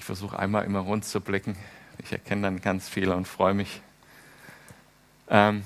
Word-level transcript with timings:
Ich 0.00 0.06
versuche 0.06 0.38
einmal 0.38 0.64
immer 0.64 0.78
rund 0.78 1.04
zu 1.04 1.20
blicken. 1.20 1.56
Ich 1.98 2.10
erkenne 2.10 2.40
dann 2.40 2.62
ganz 2.62 2.88
viele 2.88 3.14
und 3.14 3.28
freue 3.28 3.52
mich. 3.52 3.82
Ähm, 5.28 5.62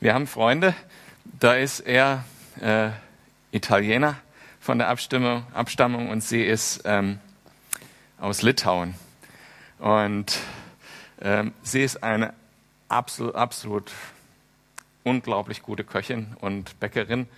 wir 0.00 0.12
haben 0.12 0.26
Freunde, 0.26 0.74
da 1.24 1.54
ist 1.54 1.78
er 1.78 2.24
äh, 2.60 2.90
Italiener 3.52 4.16
von 4.58 4.78
der 4.78 4.88
Abstimmung, 4.88 5.46
Abstammung 5.54 6.08
und 6.08 6.24
sie 6.24 6.42
ist 6.42 6.82
ähm, 6.84 7.20
aus 8.18 8.42
Litauen. 8.42 8.96
Und 9.78 10.40
ähm, 11.20 11.52
sie 11.62 11.84
ist 11.84 12.02
eine 12.02 12.34
absolut, 12.88 13.36
absolut 13.36 13.92
unglaublich 15.04 15.62
gute 15.62 15.84
Köchin 15.84 16.34
und 16.40 16.80
Bäckerin. 16.80 17.28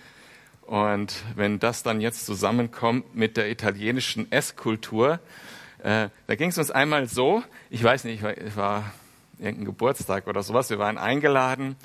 Und 0.65 1.23
wenn 1.35 1.59
das 1.59 1.83
dann 1.83 2.01
jetzt 2.01 2.25
zusammenkommt 2.25 3.15
mit 3.15 3.37
der 3.37 3.49
italienischen 3.49 4.31
Esskultur, 4.31 5.19
äh, 5.83 6.09
da 6.27 6.35
ging 6.35 6.49
es 6.49 6.57
uns 6.57 6.71
einmal 6.71 7.07
so, 7.07 7.43
ich 7.69 7.83
weiß 7.83 8.05
nicht, 8.05 8.23
es 8.23 8.55
war 8.55 8.91
irgendein 9.39 9.65
Geburtstag 9.65 10.27
oder 10.27 10.41
sowas, 10.41 10.69
wir 10.69 10.79
waren 10.79 10.97
eingeladen 10.97 11.75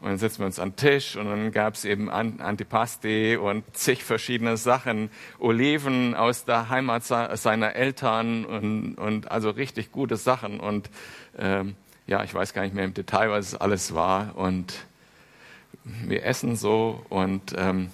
und 0.00 0.08
dann 0.08 0.18
setzen 0.18 0.40
wir 0.40 0.46
uns 0.46 0.58
an 0.58 0.70
den 0.70 0.76
Tisch 0.76 1.16
und 1.16 1.26
dann 1.26 1.52
gab 1.52 1.74
es 1.74 1.84
eben 1.84 2.10
Antipasti 2.10 3.36
und 3.36 3.64
zig 3.76 4.04
verschiedene 4.04 4.56
Sachen, 4.56 5.10
Oliven 5.38 6.14
aus 6.14 6.44
der 6.44 6.68
Heimat 6.68 7.04
seiner 7.04 7.74
Eltern 7.74 8.44
und, 8.44 8.94
und 8.96 9.30
also 9.30 9.50
richtig 9.50 9.92
gute 9.92 10.16
Sachen. 10.16 10.60
Und 10.60 10.90
ähm, 11.38 11.76
ja, 12.06 12.22
ich 12.24 12.34
weiß 12.34 12.52
gar 12.52 12.62
nicht 12.62 12.74
mehr 12.74 12.84
im 12.84 12.94
Detail, 12.94 13.30
was 13.30 13.48
es 13.48 13.54
alles 13.54 13.94
war. 13.94 14.36
Und 14.36 14.74
wir 15.84 16.24
essen 16.24 16.56
so 16.56 17.04
und, 17.08 17.54
ähm, 17.56 17.90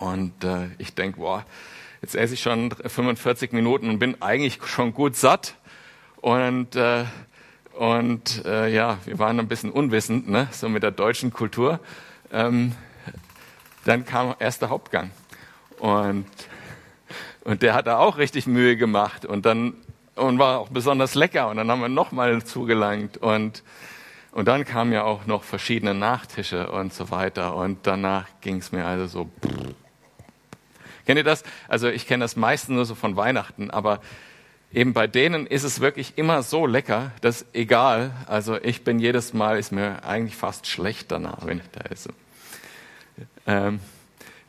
und 0.00 0.42
äh, 0.42 0.66
ich 0.78 0.96
denke, 0.96 1.20
boah, 1.20 1.46
jetzt 2.02 2.16
esse 2.16 2.34
ich 2.34 2.42
schon 2.42 2.72
45 2.72 3.52
Minuten 3.52 3.88
und 3.88 4.00
bin 4.00 4.20
eigentlich 4.20 4.58
schon 4.66 4.92
gut 4.92 5.14
satt. 5.14 5.54
Und 6.20 6.74
äh, 6.74 7.04
und 7.74 8.44
äh, 8.44 8.68
ja, 8.68 8.98
wir 9.06 9.18
waren 9.18 9.40
ein 9.40 9.48
bisschen 9.48 9.70
unwissend, 9.70 10.28
ne, 10.28 10.48
so 10.50 10.68
mit 10.68 10.82
der 10.82 10.90
deutschen 10.90 11.32
Kultur. 11.32 11.80
Ähm, 12.30 12.74
dann 13.86 14.04
kam 14.04 14.34
erst 14.38 14.60
der 14.60 14.68
Hauptgang. 14.68 15.12
Und, 15.78 16.26
und 17.44 17.62
der 17.62 17.72
hat 17.72 17.86
da 17.86 17.96
auch 17.96 18.18
richtig 18.18 18.46
Mühe 18.46 18.76
gemacht 18.76 19.24
und 19.24 19.46
dann 19.46 19.74
und 20.14 20.38
war 20.38 20.58
auch 20.58 20.68
besonders 20.68 21.14
lecker. 21.14 21.48
Und 21.48 21.56
dann 21.56 21.70
haben 21.70 21.80
wir 21.80 21.88
nochmal 21.88 22.44
zugelangt. 22.44 23.16
Und, 23.16 23.62
und 24.32 24.46
dann 24.46 24.64
kamen 24.64 24.92
ja 24.92 25.04
auch 25.04 25.26
noch 25.26 25.42
verschiedene 25.42 25.94
Nachtische 25.94 26.70
und 26.70 26.92
so 26.92 27.10
weiter. 27.10 27.56
Und 27.56 27.86
danach 27.86 28.26
ging 28.40 28.58
es 28.58 28.72
mir 28.72 28.84
also 28.84 29.06
so. 29.06 29.30
Kennt 31.10 31.18
ihr 31.18 31.24
das? 31.24 31.42
Also 31.66 31.88
ich 31.88 32.06
kenne 32.06 32.22
das 32.22 32.36
meistens 32.36 32.76
nur 32.76 32.84
so 32.84 32.94
von 32.94 33.16
Weihnachten, 33.16 33.68
aber 33.68 34.00
eben 34.72 34.92
bei 34.92 35.08
denen 35.08 35.44
ist 35.44 35.64
es 35.64 35.80
wirklich 35.80 36.12
immer 36.18 36.44
so 36.44 36.66
lecker, 36.68 37.10
dass 37.20 37.46
egal, 37.52 38.12
also 38.28 38.56
ich 38.62 38.84
bin 38.84 39.00
jedes 39.00 39.34
Mal, 39.34 39.58
ist 39.58 39.72
mir 39.72 40.04
eigentlich 40.04 40.36
fast 40.36 40.68
schlecht 40.68 41.10
danach, 41.10 41.44
wenn 41.46 41.58
ich 41.58 41.68
da 41.72 41.80
esse. 41.90 42.10
Ähm, 43.44 43.80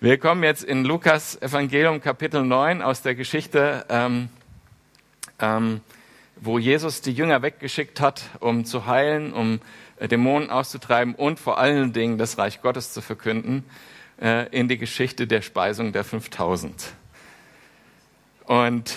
wir 0.01 0.19
kommen 0.19 0.43
jetzt 0.43 0.63
in 0.63 0.85
Lukas 0.85 1.41
Evangelium 1.41 1.99
Kapitel 1.99 2.43
9 2.43 2.83
aus 2.83 3.01
der 3.01 3.15
Geschichte, 3.15 3.83
ähm, 3.89 4.29
ähm, 5.39 5.81
wo 6.35 6.59
Jesus 6.59 7.01
die 7.01 7.13
Jünger 7.13 7.41
weggeschickt 7.41 7.99
hat, 7.99 8.21
um 8.39 8.65
zu 8.65 8.85
heilen, 8.85 9.33
um 9.33 9.61
äh, 9.97 10.07
Dämonen 10.07 10.51
auszutreiben 10.51 11.15
und 11.15 11.39
vor 11.39 11.57
allen 11.57 11.91
Dingen 11.91 12.19
das 12.19 12.37
Reich 12.37 12.61
Gottes 12.61 12.93
zu 12.93 13.01
verkünden, 13.01 13.65
äh, 14.21 14.47
in 14.49 14.67
die 14.67 14.77
Geschichte 14.77 15.27
der 15.27 15.41
Speisung 15.41 15.91
der 15.91 16.03
5000. 16.03 16.93
Und 18.45 18.93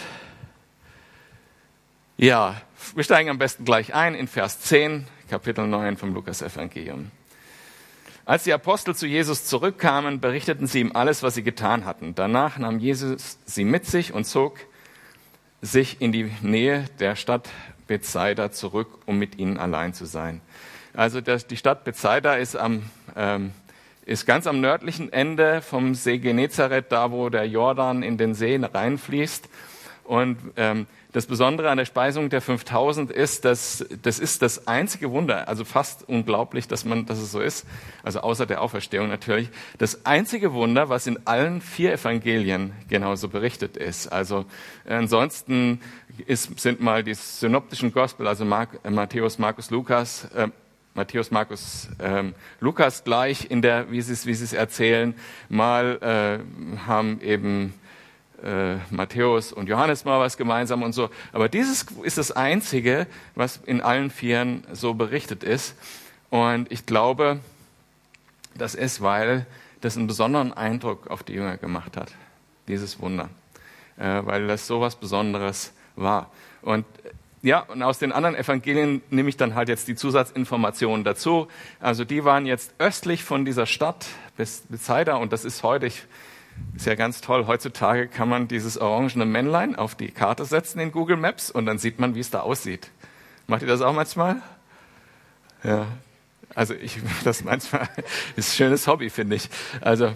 ja, 2.16 2.60
wir 2.94 3.04
steigen 3.04 3.30
am 3.30 3.38
besten 3.38 3.64
gleich 3.64 3.94
ein 3.94 4.14
in 4.14 4.28
Vers 4.28 4.60
10, 4.60 5.06
Kapitel 5.28 5.66
9 5.66 5.96
vom 5.96 6.14
Lukas-Evangelium. 6.14 7.10
Als 8.26 8.44
die 8.44 8.52
Apostel 8.52 8.94
zu 8.94 9.06
Jesus 9.06 9.44
zurückkamen, 9.44 10.20
berichteten 10.20 10.66
sie 10.66 10.80
ihm 10.80 10.92
alles, 10.94 11.22
was 11.22 11.34
sie 11.34 11.42
getan 11.42 11.84
hatten. 11.84 12.14
Danach 12.14 12.56
nahm 12.56 12.78
Jesus 12.78 13.38
sie 13.44 13.64
mit 13.64 13.84
sich 13.84 14.14
und 14.14 14.24
zog 14.24 14.60
sich 15.60 16.00
in 16.00 16.12
die 16.12 16.30
Nähe 16.40 16.86
der 17.00 17.16
Stadt 17.16 17.50
Bethsaida 17.86 18.50
zurück, 18.50 18.98
um 19.06 19.18
mit 19.18 19.38
ihnen 19.38 19.58
allein 19.58 19.92
zu 19.92 20.06
sein. 20.06 20.40
Also 20.94 21.20
die 21.20 21.56
Stadt 21.56 21.84
Bethsaida 21.84 22.34
ist, 22.34 22.56
am, 22.56 22.84
ähm, 23.16 23.52
ist 24.06 24.26
ganz 24.26 24.46
am 24.46 24.60
nördlichen 24.60 25.12
Ende 25.12 25.62
vom 25.62 25.94
See 25.94 26.18
Genezareth, 26.18 26.86
da 26.90 27.10
wo 27.10 27.28
der 27.28 27.46
Jordan 27.46 28.02
in 28.02 28.18
den 28.18 28.34
See 28.34 28.60
reinfließt. 28.60 29.48
Und 30.04 30.36
ähm, 30.56 30.86
das 31.12 31.26
Besondere 31.26 31.70
an 31.70 31.78
der 31.78 31.86
Speisung 31.86 32.28
der 32.28 32.42
5000 32.42 33.10
ist, 33.10 33.44
dass 33.44 33.86
das 34.02 34.18
ist 34.18 34.42
das 34.42 34.66
einzige 34.66 35.12
Wunder, 35.12 35.48
also 35.48 35.64
fast 35.64 36.06
unglaublich, 36.08 36.68
dass 36.68 36.84
man, 36.84 37.06
dass 37.06 37.18
es 37.18 37.32
so 37.32 37.40
ist, 37.40 37.64
also 38.02 38.20
außer 38.20 38.44
der 38.44 38.60
Auferstehung 38.60 39.08
natürlich, 39.08 39.48
das 39.78 40.04
einzige 40.04 40.52
Wunder, 40.52 40.88
was 40.88 41.06
in 41.06 41.24
allen 41.24 41.60
vier 41.60 41.92
Evangelien 41.92 42.72
genauso 42.88 43.28
berichtet 43.28 43.76
ist. 43.76 44.08
Also 44.08 44.44
ansonsten 44.86 45.80
ist, 46.26 46.58
sind 46.60 46.80
mal 46.80 47.02
die 47.02 47.14
synoptischen 47.14 47.92
Gospel, 47.92 48.26
also 48.26 48.44
Mark, 48.44 48.78
Matthäus, 48.90 49.38
Markus, 49.38 49.70
Lukas, 49.70 50.24
äh, 50.34 50.48
Matthäus, 50.94 51.32
Markus, 51.32 51.88
ähm, 51.98 52.34
Lukas 52.60 53.02
gleich 53.02 53.50
in 53.50 53.62
der, 53.62 53.90
wie 53.90 54.00
sie 54.00 54.12
es, 54.12 54.26
wie 54.26 54.30
es 54.30 54.52
erzählen. 54.52 55.14
Mal 55.48 55.98
äh, 56.00 56.78
haben 56.86 57.20
eben 57.20 57.74
äh, 58.44 58.76
Matthäus 58.90 59.52
und 59.52 59.68
Johannes 59.68 60.04
mal 60.04 60.20
was 60.20 60.36
gemeinsam 60.36 60.82
und 60.82 60.92
so. 60.92 61.10
Aber 61.32 61.48
dieses 61.48 61.86
ist 62.02 62.16
das 62.16 62.30
Einzige, 62.30 63.08
was 63.34 63.56
in 63.66 63.80
allen 63.80 64.10
Vieren 64.10 64.64
so 64.72 64.94
berichtet 64.94 65.42
ist. 65.42 65.74
Und 66.30 66.70
ich 66.70 66.86
glaube, 66.86 67.40
das 68.54 68.76
ist, 68.76 69.02
weil 69.02 69.46
das 69.80 69.96
einen 69.96 70.06
besonderen 70.06 70.52
Eindruck 70.52 71.08
auf 71.10 71.24
die 71.24 71.32
Jünger 71.32 71.56
gemacht 71.56 71.96
hat, 71.96 72.12
dieses 72.68 73.00
Wunder. 73.00 73.30
Äh, 73.96 74.20
weil 74.24 74.46
das 74.46 74.66
so 74.68 74.80
was 74.80 74.94
Besonderes 74.94 75.72
war. 75.96 76.30
Und 76.62 76.84
ja, 77.44 77.60
und 77.60 77.82
aus 77.82 77.98
den 77.98 78.10
anderen 78.10 78.34
Evangelien 78.34 79.02
nehme 79.10 79.28
ich 79.28 79.36
dann 79.36 79.54
halt 79.54 79.68
jetzt 79.68 79.86
die 79.86 79.94
Zusatzinformationen 79.94 81.04
dazu. 81.04 81.46
Also 81.78 82.06
die 82.06 82.24
waren 82.24 82.46
jetzt 82.46 82.72
östlich 82.78 83.22
von 83.22 83.44
dieser 83.44 83.66
Stadt 83.66 84.06
Bethsaida 84.38 85.16
und 85.16 85.30
das 85.30 85.44
ist 85.44 85.62
heute, 85.62 85.84
ich 85.84 86.04
ist 86.74 86.86
ja 86.86 86.94
ganz 86.94 87.20
toll. 87.20 87.46
Heutzutage 87.46 88.08
kann 88.08 88.30
man 88.30 88.48
dieses 88.48 88.78
orangene 88.78 89.26
Männlein 89.26 89.76
auf 89.76 89.94
die 89.94 90.10
Karte 90.10 90.46
setzen 90.46 90.80
in 90.80 90.90
Google 90.90 91.18
Maps 91.18 91.50
und 91.50 91.66
dann 91.66 91.76
sieht 91.76 92.00
man, 92.00 92.14
wie 92.14 92.20
es 92.20 92.30
da 92.30 92.40
aussieht. 92.40 92.90
Macht 93.46 93.60
ihr 93.60 93.68
das 93.68 93.82
auch 93.82 93.92
manchmal? 93.92 94.36
Ja. 95.62 95.86
Also 96.54 96.72
ich, 96.72 96.98
das 97.24 97.44
manchmal 97.44 97.90
ist 98.36 98.54
ein 98.54 98.56
schönes 98.56 98.86
Hobby, 98.86 99.10
finde 99.10 99.36
ich. 99.36 99.50
Also 99.82 100.14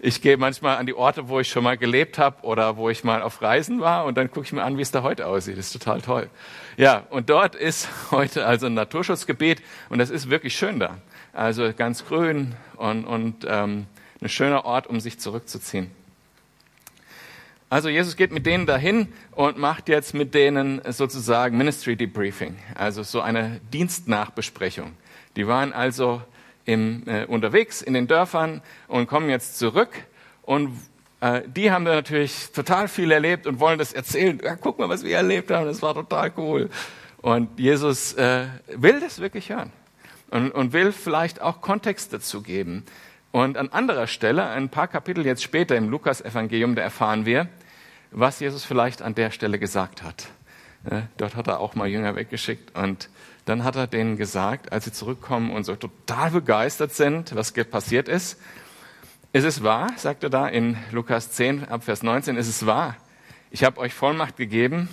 ich 0.00 0.22
gehe 0.22 0.36
manchmal 0.36 0.76
an 0.76 0.86
die 0.86 0.94
Orte, 0.94 1.28
wo 1.28 1.40
ich 1.40 1.48
schon 1.48 1.64
mal 1.64 1.76
gelebt 1.76 2.18
habe 2.18 2.42
oder 2.44 2.76
wo 2.76 2.88
ich 2.88 3.02
mal 3.02 3.22
auf 3.22 3.42
Reisen 3.42 3.80
war 3.80 4.04
und 4.04 4.16
dann 4.16 4.30
gucke 4.30 4.46
ich 4.46 4.52
mir 4.52 4.62
an, 4.62 4.78
wie 4.78 4.82
es 4.82 4.90
da 4.90 5.02
heute 5.02 5.26
aussieht. 5.26 5.58
Das 5.58 5.66
ist 5.66 5.72
total 5.72 6.00
toll. 6.00 6.30
Ja, 6.76 7.04
und 7.10 7.30
dort 7.30 7.54
ist 7.54 7.88
heute 8.10 8.46
also 8.46 8.66
ein 8.66 8.74
Naturschutzgebiet 8.74 9.62
und 9.88 9.98
das 9.98 10.10
ist 10.10 10.30
wirklich 10.30 10.56
schön 10.56 10.78
da. 10.78 10.98
Also 11.32 11.72
ganz 11.76 12.04
grün 12.06 12.54
und, 12.76 13.04
und 13.04 13.46
ähm, 13.48 13.86
ein 14.20 14.28
schöner 14.28 14.64
Ort, 14.64 14.86
um 14.86 15.00
sich 15.00 15.18
zurückzuziehen. 15.18 15.90
Also 17.70 17.90
Jesus 17.90 18.16
geht 18.16 18.32
mit 18.32 18.46
denen 18.46 18.66
dahin 18.66 19.12
und 19.32 19.58
macht 19.58 19.88
jetzt 19.88 20.14
mit 20.14 20.32
denen 20.32 20.80
sozusagen 20.90 21.58
Ministry 21.58 21.96
Debriefing, 21.96 22.56
also 22.74 23.02
so 23.02 23.20
eine 23.20 23.60
Dienstnachbesprechung. 23.72 24.94
Die 25.36 25.46
waren 25.46 25.74
also 25.74 26.22
im, 26.68 27.02
äh, 27.06 27.24
unterwegs 27.24 27.80
in 27.80 27.94
den 27.94 28.06
Dörfern 28.06 28.60
und 28.88 29.06
kommen 29.06 29.30
jetzt 29.30 29.58
zurück 29.58 29.88
und 30.42 30.78
äh, 31.20 31.40
die 31.46 31.70
haben 31.70 31.86
da 31.86 31.94
natürlich 31.94 32.52
total 32.52 32.88
viel 32.88 33.10
erlebt 33.10 33.46
und 33.46 33.58
wollen 33.58 33.78
das 33.78 33.94
erzählen. 33.94 34.38
Ja, 34.44 34.54
guck 34.54 34.78
mal, 34.78 34.88
was 34.90 35.02
wir 35.02 35.16
erlebt 35.16 35.50
haben, 35.50 35.64
das 35.64 35.80
war 35.80 35.94
total 35.94 36.30
cool. 36.36 36.68
Und 37.22 37.58
Jesus 37.58 38.12
äh, 38.14 38.46
will 38.68 39.00
das 39.00 39.18
wirklich 39.18 39.48
hören 39.48 39.72
und, 40.30 40.50
und 40.50 40.74
will 40.74 40.92
vielleicht 40.92 41.40
auch 41.40 41.62
Kontext 41.62 42.12
dazu 42.12 42.42
geben. 42.42 42.84
Und 43.32 43.56
an 43.56 43.70
anderer 43.70 44.06
Stelle, 44.06 44.46
ein 44.48 44.68
paar 44.68 44.88
Kapitel 44.88 45.24
jetzt 45.24 45.42
später 45.42 45.74
im 45.74 45.88
Lukas-Evangelium, 45.88 46.74
da 46.74 46.82
erfahren 46.82 47.24
wir, 47.24 47.48
was 48.10 48.40
Jesus 48.40 48.64
vielleicht 48.64 49.00
an 49.00 49.14
der 49.14 49.30
Stelle 49.30 49.58
gesagt 49.58 50.02
hat. 50.02 50.28
Dort 51.18 51.34
hat 51.34 51.46
er 51.46 51.60
auch 51.60 51.74
mal 51.74 51.88
Jünger 51.88 52.16
weggeschickt 52.16 52.74
und 52.78 53.10
dann 53.48 53.64
hat 53.64 53.76
er 53.76 53.86
denen 53.86 54.18
gesagt, 54.18 54.72
als 54.72 54.84
sie 54.84 54.92
zurückkommen 54.92 55.50
und 55.50 55.64
so 55.64 55.74
total 55.74 56.30
begeistert 56.30 56.92
sind, 56.92 57.34
was 57.34 57.52
passiert 57.52 58.08
ist. 58.08 58.38
Es 59.32 59.44
ist 59.44 59.62
wahr, 59.62 59.88
sagt 59.96 60.22
er 60.22 60.30
da 60.30 60.46
in 60.46 60.76
Lukas 60.92 61.32
10 61.32 61.68
ab 61.68 61.84
Vers 61.84 62.02
19, 62.02 62.36
es 62.36 62.46
ist 62.48 62.66
wahr. 62.66 62.96
Ich 63.50 63.64
habe 63.64 63.78
euch 63.78 63.94
Vollmacht 63.94 64.36
gegeben, 64.36 64.88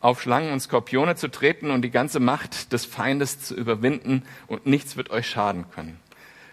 auf 0.00 0.22
Schlangen 0.22 0.52
und 0.52 0.60
Skorpione 0.60 1.16
zu 1.16 1.28
treten 1.28 1.70
und 1.70 1.82
die 1.82 1.90
ganze 1.90 2.20
Macht 2.20 2.72
des 2.72 2.84
Feindes 2.84 3.40
zu 3.40 3.56
überwinden 3.56 4.22
und 4.46 4.66
nichts 4.66 4.96
wird 4.96 5.10
euch 5.10 5.28
schaden 5.28 5.64
können. 5.70 5.98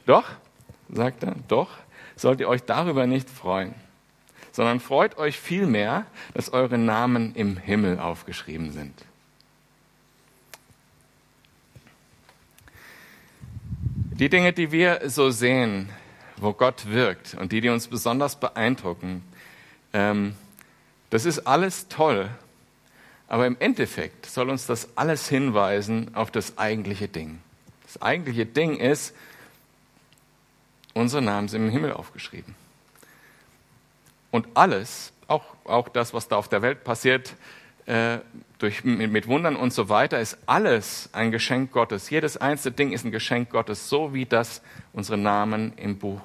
Doch 0.06 0.26
sagt 0.92 1.24
er, 1.24 1.36
doch 1.48 1.70
sollt 2.16 2.40
ihr 2.40 2.50
euch 2.50 2.64
darüber 2.64 3.06
nicht 3.06 3.30
freuen, 3.30 3.76
sondern 4.52 4.80
freut 4.80 5.18
euch 5.18 5.40
vielmehr, 5.40 6.06
dass 6.34 6.52
eure 6.52 6.80
Namen 6.80 7.36
im 7.36 7.58
Himmel 7.58 8.00
aufgeschrieben 8.00 8.72
sind. 8.72 8.94
Die 14.20 14.28
Dinge, 14.28 14.52
die 14.52 14.74
wir 14.74 15.10
so 15.10 15.30
sehen, 15.30 15.90
wo 16.36 16.52
Gott 16.52 16.90
wirkt 16.90 17.36
und 17.36 17.54
die, 17.54 17.62
die 17.62 17.70
uns 17.70 17.88
besonders 17.88 18.38
beeindrucken, 18.38 19.24
ähm, 19.94 20.36
das 21.10 21.24
ist 21.24 21.48
alles 21.48 21.88
toll, 21.88 22.30
aber 23.30 23.48
im 23.48 23.56
Endeffekt 23.62 24.26
soll 24.26 24.50
uns 24.50 24.66
das 24.66 24.90
alles 24.98 25.30
hinweisen 25.30 26.16
auf 26.16 26.32
das 26.32 26.58
eigentliche 26.58 27.08
Ding. 27.08 27.40
Das 27.86 28.02
eigentliche 28.02 28.46
Ding 28.46 28.76
ist, 28.76 29.16
unsere 30.94 31.22
Namen 31.22 31.48
sind 31.48 31.64
im 31.64 31.70
Himmel 31.70 31.94
aufgeschrieben. 31.94 32.56
Und 34.32 34.48
alles, 34.54 35.14
auch, 35.28 35.46
auch 35.64 35.88
das, 35.88 36.14
was 36.14 36.28
da 36.28 36.36
auf 36.36 36.50
der 36.50 36.62
Welt 36.62 36.84
passiert, 36.84 37.36
äh, 37.90 38.20
durch, 38.60 38.84
mit, 38.84 39.12
mit 39.12 39.28
Wundern 39.28 39.56
und 39.56 39.74
so 39.74 39.90
weiter, 39.90 40.20
ist 40.20 40.38
alles 40.46 41.10
ein 41.12 41.32
Geschenk 41.32 41.72
Gottes. 41.72 42.12
Jedes 42.12 42.38
einzelne 42.38 42.76
Ding 42.76 42.92
ist 42.92 43.04
ein 43.04 43.12
Geschenk 43.12 43.50
Gottes, 43.50 43.90
so 43.90 44.14
wie 44.14 44.28
das 44.28 44.62
unsere 44.94 45.18
Namen 45.18 45.74
im 45.76 45.98
Buch 45.98 46.22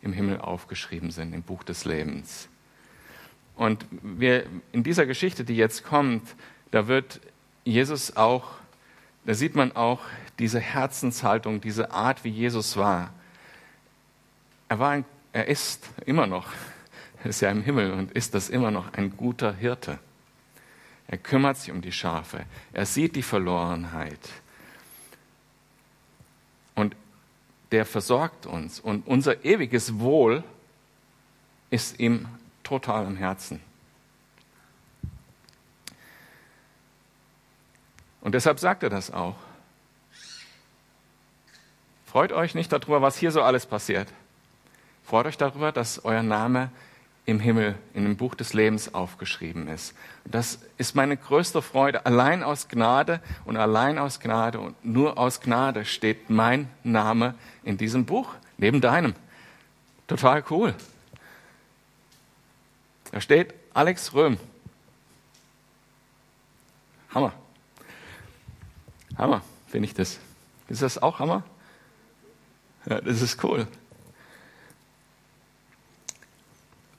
im 0.00 0.14
Himmel 0.14 0.40
aufgeschrieben 0.40 1.10
sind, 1.10 1.34
im 1.34 1.42
Buch 1.42 1.64
des 1.64 1.84
Lebens. 1.84 2.48
Und 3.56 3.84
wir, 3.90 4.46
in 4.72 4.82
dieser 4.82 5.04
Geschichte, 5.04 5.44
die 5.44 5.54
jetzt 5.54 5.84
kommt, 5.84 6.34
da 6.70 6.88
wird 6.88 7.20
Jesus 7.64 8.16
auch, 8.16 8.44
da 9.26 9.34
sieht 9.34 9.54
man 9.54 9.76
auch 9.76 10.00
diese 10.38 10.60
Herzenshaltung, 10.60 11.60
diese 11.60 11.90
Art, 11.90 12.24
wie 12.24 12.30
Jesus 12.30 12.78
war. 12.78 13.12
Er 14.70 14.78
war, 14.78 14.90
ein, 14.92 15.04
er 15.34 15.46
ist 15.46 15.90
immer 16.06 16.26
noch, 16.26 16.46
ist 17.24 17.42
ja 17.42 17.50
im 17.50 17.62
Himmel 17.62 17.92
und 17.92 18.12
ist 18.12 18.34
das 18.34 18.48
immer 18.48 18.70
noch 18.70 18.94
ein 18.94 19.14
guter 19.14 19.52
Hirte. 19.52 19.98
Er 21.12 21.18
kümmert 21.18 21.58
sich 21.58 21.70
um 21.70 21.82
die 21.82 21.92
Schafe. 21.92 22.46
Er 22.72 22.86
sieht 22.86 23.16
die 23.16 23.22
Verlorenheit. 23.22 24.30
Und 26.74 26.96
der 27.70 27.84
versorgt 27.84 28.46
uns. 28.46 28.80
Und 28.80 29.06
unser 29.06 29.44
ewiges 29.44 29.98
Wohl 29.98 30.42
ist 31.68 32.00
ihm 32.00 32.26
total 32.62 33.04
am 33.04 33.16
Herzen. 33.16 33.60
Und 38.22 38.34
deshalb 38.34 38.58
sagt 38.58 38.82
er 38.82 38.88
das 38.88 39.10
auch. 39.10 39.36
Freut 42.06 42.32
euch 42.32 42.54
nicht 42.54 42.72
darüber, 42.72 43.02
was 43.02 43.18
hier 43.18 43.32
so 43.32 43.42
alles 43.42 43.66
passiert. 43.66 44.08
Freut 45.04 45.26
euch 45.26 45.36
darüber, 45.36 45.72
dass 45.72 46.06
euer 46.06 46.22
Name 46.22 46.70
im 47.24 47.38
Himmel, 47.38 47.76
in 47.94 48.04
dem 48.04 48.16
Buch 48.16 48.34
des 48.34 48.52
Lebens 48.52 48.94
aufgeschrieben 48.94 49.68
ist. 49.68 49.94
Das 50.24 50.58
ist 50.76 50.96
meine 50.96 51.16
größte 51.16 51.62
Freude. 51.62 52.04
Allein 52.04 52.42
aus 52.42 52.68
Gnade 52.68 53.20
und 53.44 53.56
allein 53.56 53.98
aus 53.98 54.18
Gnade 54.18 54.58
und 54.58 54.84
nur 54.84 55.18
aus 55.18 55.40
Gnade 55.40 55.84
steht 55.84 56.30
mein 56.30 56.68
Name 56.82 57.34
in 57.62 57.78
diesem 57.78 58.06
Buch, 58.06 58.34
neben 58.58 58.80
deinem. 58.80 59.14
Total 60.08 60.42
cool. 60.50 60.74
Da 63.12 63.20
steht 63.20 63.54
Alex 63.72 64.14
Röhm. 64.14 64.36
Hammer. 67.14 67.32
Hammer, 69.16 69.42
finde 69.68 69.86
ich 69.86 69.94
das. 69.94 70.18
Ist 70.68 70.82
das 70.82 71.00
auch 71.00 71.18
Hammer? 71.18 71.44
Ja, 72.86 73.00
das 73.00 73.22
ist 73.22 73.42
cool. 73.44 73.68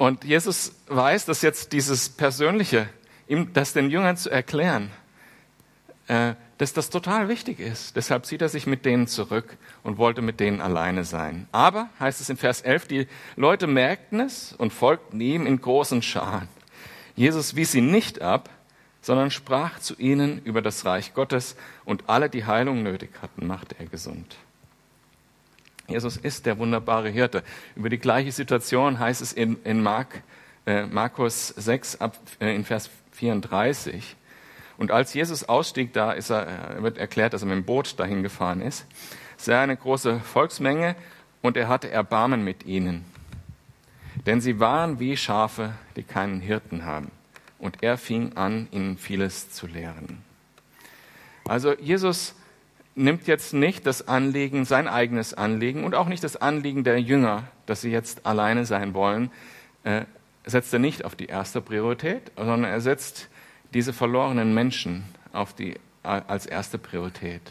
Und 0.03 0.25
Jesus 0.25 0.73
weiß, 0.87 1.23
dass 1.27 1.41
jetzt 1.43 1.71
dieses 1.71 2.09
Persönliche, 2.09 2.89
ihm 3.29 3.53
das 3.53 3.71
den 3.71 3.89
Jüngern 3.89 4.17
zu 4.17 4.29
erklären, 4.29 4.91
äh, 6.09 6.33
dass 6.57 6.73
das 6.73 6.89
total 6.89 7.29
wichtig 7.29 7.61
ist. 7.61 7.95
Deshalb 7.95 8.25
zieht 8.25 8.41
er 8.41 8.49
sich 8.49 8.67
mit 8.67 8.83
denen 8.83 9.07
zurück 9.07 9.55
und 9.81 9.97
wollte 9.97 10.21
mit 10.21 10.41
denen 10.41 10.59
alleine 10.59 11.05
sein. 11.05 11.47
Aber, 11.53 11.87
heißt 12.01 12.19
es 12.19 12.29
in 12.29 12.35
Vers 12.35 12.59
11, 12.59 12.87
die 12.89 13.07
Leute 13.37 13.65
merkten 13.65 14.19
es 14.19 14.51
und 14.51 14.73
folgten 14.73 15.21
ihm 15.21 15.45
in 15.45 15.61
großen 15.61 16.01
Scharen. 16.01 16.49
Jesus 17.15 17.55
wies 17.55 17.71
sie 17.71 17.79
nicht 17.79 18.21
ab, 18.21 18.49
sondern 18.99 19.31
sprach 19.31 19.79
zu 19.79 19.95
ihnen 19.97 20.41
über 20.43 20.61
das 20.61 20.83
Reich 20.83 21.13
Gottes 21.13 21.55
und 21.85 22.09
alle, 22.09 22.29
die 22.29 22.43
Heilung 22.43 22.83
nötig 22.83 23.11
hatten, 23.21 23.47
machte 23.47 23.75
er 23.79 23.85
gesund. 23.85 24.35
Jesus 25.87 26.17
ist 26.17 26.45
der 26.45 26.57
wunderbare 26.57 27.09
Hirte. 27.09 27.43
Über 27.75 27.89
die 27.89 27.97
gleiche 27.97 28.31
Situation 28.31 28.99
heißt 28.99 29.21
es 29.21 29.33
in, 29.33 29.57
in 29.63 29.81
Mark, 29.83 30.23
äh, 30.65 30.85
Markus 30.85 31.49
6 31.49 31.99
ab, 31.99 32.17
äh, 32.39 32.55
in 32.55 32.63
Vers 32.63 32.89
34. 33.11 34.15
Und 34.77 34.91
als 34.91 35.13
Jesus 35.13 35.43
ausstieg, 35.43 35.93
da 35.93 36.13
ist 36.13 36.29
er, 36.29 36.81
wird 36.81 36.97
erklärt, 36.97 37.33
dass 37.33 37.41
er 37.41 37.47
mit 37.47 37.57
dem 37.57 37.65
Boot 37.65 37.99
dahin 37.99 38.23
gefahren 38.23 38.61
ist, 38.61 38.85
sah 39.37 39.61
eine 39.61 39.77
große 39.77 40.19
Volksmenge 40.19 40.95
und 41.41 41.57
er 41.57 41.67
hatte 41.67 41.91
Erbarmen 41.91 42.43
mit 42.43 42.65
ihnen. 42.65 43.05
Denn 44.25 44.41
sie 44.41 44.59
waren 44.59 44.99
wie 44.99 45.17
Schafe, 45.17 45.73
die 45.95 46.03
keinen 46.03 46.39
Hirten 46.39 46.85
haben. 46.85 47.11
Und 47.59 47.83
er 47.83 47.97
fing 47.97 48.35
an, 48.35 48.67
ihnen 48.71 48.97
vieles 48.97 49.51
zu 49.51 49.67
lehren. 49.67 50.23
Also 51.45 51.73
Jesus 51.77 52.35
nimmt 52.95 53.27
jetzt 53.27 53.53
nicht 53.53 53.87
das 53.87 54.07
Anliegen, 54.07 54.65
sein 54.65 54.87
eigenes 54.87 55.33
Anliegen 55.33 55.83
und 55.83 55.95
auch 55.95 56.07
nicht 56.07 56.23
das 56.23 56.35
Anliegen 56.35 56.83
der 56.83 57.01
Jünger, 57.01 57.47
dass 57.65 57.81
sie 57.81 57.91
jetzt 57.91 58.25
alleine 58.25 58.65
sein 58.65 58.93
wollen, 58.93 59.31
äh, 59.83 60.05
setzt 60.45 60.73
er 60.73 60.79
nicht 60.79 61.05
auf 61.05 61.15
die 61.15 61.25
erste 61.25 61.61
Priorität, 61.61 62.31
sondern 62.35 62.65
er 62.65 62.81
setzt 62.81 63.29
diese 63.73 63.93
verlorenen 63.93 64.53
Menschen 64.53 65.05
auf 65.31 65.53
die, 65.53 65.75
als 66.03 66.45
erste 66.45 66.77
Priorität. 66.77 67.41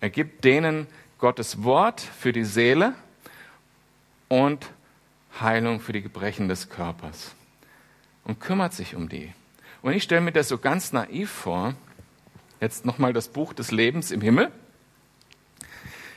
Er 0.00 0.10
gibt 0.10 0.44
denen 0.44 0.86
Gottes 1.18 1.64
Wort 1.64 2.00
für 2.00 2.32
die 2.32 2.44
Seele 2.44 2.94
und 4.28 4.70
Heilung 5.40 5.80
für 5.80 5.92
die 5.92 6.02
Gebrechen 6.02 6.48
des 6.48 6.68
Körpers 6.68 7.34
und 8.24 8.40
kümmert 8.40 8.72
sich 8.72 8.94
um 8.94 9.08
die. 9.08 9.32
Und 9.82 9.92
ich 9.92 10.02
stelle 10.02 10.20
mir 10.20 10.32
das 10.32 10.48
so 10.48 10.58
ganz 10.58 10.92
naiv 10.92 11.30
vor, 11.30 11.74
jetzt 12.60 12.84
nochmal 12.84 13.12
das 13.12 13.28
Buch 13.28 13.52
des 13.52 13.70
Lebens 13.70 14.10
im 14.10 14.20
Himmel, 14.20 14.50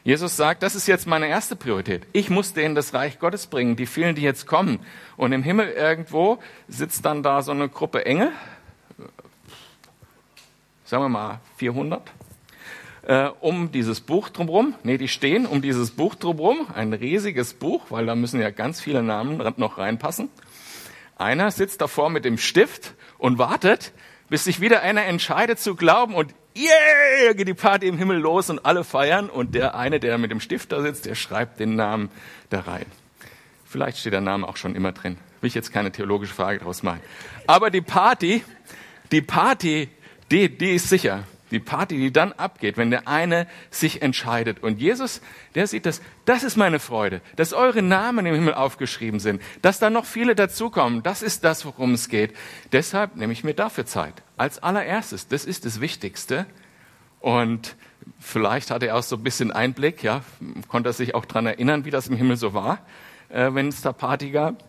Jesus 0.04 0.36
sagt, 0.36 0.64
das 0.64 0.74
ist 0.74 0.88
jetzt 0.88 1.06
meine 1.06 1.28
erste 1.28 1.56
Priorität. 1.56 2.08
Ich 2.12 2.32
muss 2.32 2.54
denen 2.54 2.74
das 2.74 2.94
Reich 2.94 3.20
Gottes 3.20 3.46
bringen, 3.46 3.76
die 3.76 3.86
vielen, 3.86 4.16
die 4.16 4.24
jetzt 4.24 4.48
kommen. 4.48 4.80
Und 5.16 5.32
im 5.32 5.44
Himmel 5.44 5.70
irgendwo 5.70 6.40
sitzt 6.68 7.06
dann 7.06 7.22
da 7.22 7.44
so 7.44 7.52
eine 7.52 7.70
Gruppe 7.70 8.06
Engel, 8.06 8.32
sagen 10.86 11.04
wir 11.04 11.10
mal 11.10 11.40
400, 11.58 12.02
äh, 13.04 13.30
um 13.42 13.72
dieses 13.72 14.02
Buch 14.02 14.30
drumherum. 14.30 14.74
Nee, 14.84 14.98
die 14.98 15.08
stehen 15.08 15.46
um 15.46 15.62
dieses 15.62 15.92
Buch 15.92 16.16
drumherum, 16.16 16.68
ein 16.74 16.94
riesiges 16.94 17.54
Buch, 17.54 17.84
weil 17.90 18.08
da 18.08 18.16
müssen 18.16 18.42
ja 18.42 18.50
ganz 18.50 18.82
viele 18.82 19.04
Namen 19.04 19.38
noch 19.58 19.78
reinpassen. 19.78 20.30
Einer 21.16 21.52
sitzt 21.52 21.80
davor 21.80 22.10
mit 22.10 22.26
dem 22.26 22.40
Stift 22.40 22.96
und 23.20 23.38
wartet, 23.38 23.94
bis 24.30 24.46
sich 24.46 24.62
wieder 24.62 24.82
einer 24.82 25.06
entscheidet 25.06 25.60
zu 25.60 25.76
glauben 25.76 26.16
und 26.16 26.34
yeah, 26.56 27.34
geht 27.34 27.48
die 27.48 27.54
Party 27.54 27.88
im 27.88 27.98
Himmel 27.98 28.18
los 28.18 28.50
und 28.50 28.66
alle 28.66 28.84
feiern 28.84 29.30
und 29.30 29.56
der 29.56 29.76
eine, 29.76 30.00
der 30.00 30.18
mit 30.18 30.32
dem 30.32 30.40
Stift 30.40 30.72
da 30.72 30.82
sitzt, 30.82 31.06
der 31.06 31.16
schreibt 31.16 31.60
den 31.60 31.76
Namen 31.76 32.10
da 32.50 32.62
rein. 32.62 32.86
Vielleicht 33.66 34.00
steht 34.00 34.14
der 34.14 34.22
Name 34.22 34.48
auch 34.48 34.58
schon 34.58 34.76
immer 34.76 34.92
drin. 34.92 35.18
Will 35.40 35.48
ich 35.48 35.56
jetzt 35.56 35.72
keine 35.72 35.92
theologische 35.92 36.34
Frage 36.34 36.60
daraus 36.60 36.84
machen. 36.84 37.00
Aber 37.48 37.70
die 37.70 37.82
Party, 37.82 38.44
die 39.12 39.22
Party, 39.22 39.90
die, 40.30 40.58
die 40.58 40.76
ist 40.76 40.90
sicher 40.90 41.24
die 41.52 41.60
Party, 41.60 41.98
die 41.98 42.12
dann 42.12 42.34
abgeht, 42.34 42.78
wenn 42.78 42.90
der 42.90 43.08
eine 43.08 43.48
sich 43.70 44.02
entscheidet. 44.02 44.64
Und 44.64 44.80
Jesus, 44.80 45.22
der 45.56 45.68
sieht 45.68 45.86
das, 45.86 46.02
das 46.26 46.44
ist 46.44 46.58
meine 46.58 46.80
Freude, 46.80 47.22
dass 47.36 47.54
eure 47.54 47.82
Namen 47.82 48.26
im 48.26 48.34
Himmel 48.34 48.54
aufgeschrieben 48.54 49.20
sind, 49.20 49.42
dass 49.62 49.80
da 49.80 49.90
noch 49.90 50.06
viele 50.06 50.36
dazukommen. 50.36 51.04
Das 51.04 51.22
ist 51.22 51.44
das, 51.44 51.66
worum 51.66 51.94
es 51.94 52.10
geht. 52.10 52.36
Deshalb 52.72 53.16
nehme 53.16 53.34
ich 53.34 53.44
mir 53.44 53.54
dafür 53.54 53.86
Zeit. 53.86 54.14
Als 54.38 54.64
allererstes, 54.64 55.28
das 55.28 55.46
ist 55.46 55.66
das 55.66 55.82
Wichtigste. 55.82 56.46
Und 57.20 57.76
vielleicht 58.20 58.72
hat 58.72 58.84
er 58.84 58.96
auch 58.96 59.04
so 59.04 59.18
ein 59.18 59.24
bisschen 59.24 59.52
Einblick, 59.52 60.04
ja, 60.04 60.22
konnte 60.68 60.90
er 60.90 60.94
sich 60.94 61.14
auch 61.14 61.26
dran 61.26 61.46
erinnern, 61.46 61.86
wie 61.86 61.92
das 61.92 62.08
im 62.08 62.16
Himmel 62.16 62.38
so 62.38 62.54
war, 62.54 62.80
äh, 63.30 63.54
wenn 63.54 63.68
es 63.68 63.82
da 63.82 63.94
Party 63.94 64.32
gab. 64.32 64.64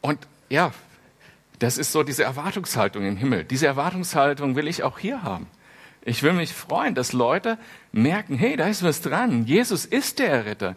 Und 0.00 0.18
ja, 0.50 0.72
das 1.58 1.78
ist 1.78 1.92
so 1.92 2.02
diese 2.02 2.24
Erwartungshaltung 2.24 3.04
im 3.04 3.16
Himmel. 3.16 3.44
Diese 3.44 3.66
Erwartungshaltung 3.66 4.56
will 4.56 4.68
ich 4.68 4.82
auch 4.82 4.98
hier 4.98 5.22
haben. 5.22 5.46
Ich 6.04 6.22
will 6.22 6.32
mich 6.32 6.52
freuen, 6.52 6.94
dass 6.94 7.12
Leute 7.12 7.58
merken, 7.92 8.36
hey, 8.36 8.56
da 8.56 8.66
ist 8.66 8.82
was 8.82 9.00
dran. 9.00 9.46
Jesus 9.46 9.86
ist 9.86 10.18
der 10.18 10.44
Retter. 10.44 10.76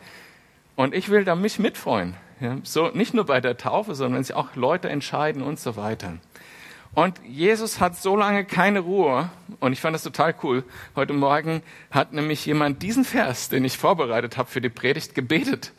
Und 0.75 0.93
ich 0.93 1.09
will 1.09 1.25
da 1.25 1.35
mich 1.35 1.59
mitfreuen. 1.59 2.15
Ja, 2.39 2.57
so 2.63 2.89
nicht 2.89 3.13
nur 3.13 3.25
bei 3.25 3.41
der 3.41 3.57
Taufe, 3.57 3.95
sondern 3.95 4.17
wenn 4.17 4.23
sich 4.23 4.35
auch 4.35 4.55
Leute 4.55 4.89
entscheiden 4.89 5.41
und 5.41 5.59
so 5.59 5.75
weiter. 5.75 6.13
Und 6.93 7.19
Jesus 7.27 7.79
hat 7.79 7.97
so 7.97 8.15
lange 8.15 8.45
keine 8.45 8.79
Ruhe. 8.79 9.29
Und 9.59 9.73
ich 9.73 9.81
fand 9.81 9.95
das 9.95 10.03
total 10.03 10.33
cool. 10.43 10.63
Heute 10.95 11.13
Morgen 11.13 11.61
hat 11.91 12.13
nämlich 12.13 12.45
jemand 12.45 12.81
diesen 12.81 13.03
Vers, 13.03 13.49
den 13.49 13.65
ich 13.65 13.77
vorbereitet 13.77 14.37
habe 14.37 14.49
für 14.49 14.61
die 14.61 14.69
Predigt, 14.69 15.13
gebetet. 15.13 15.73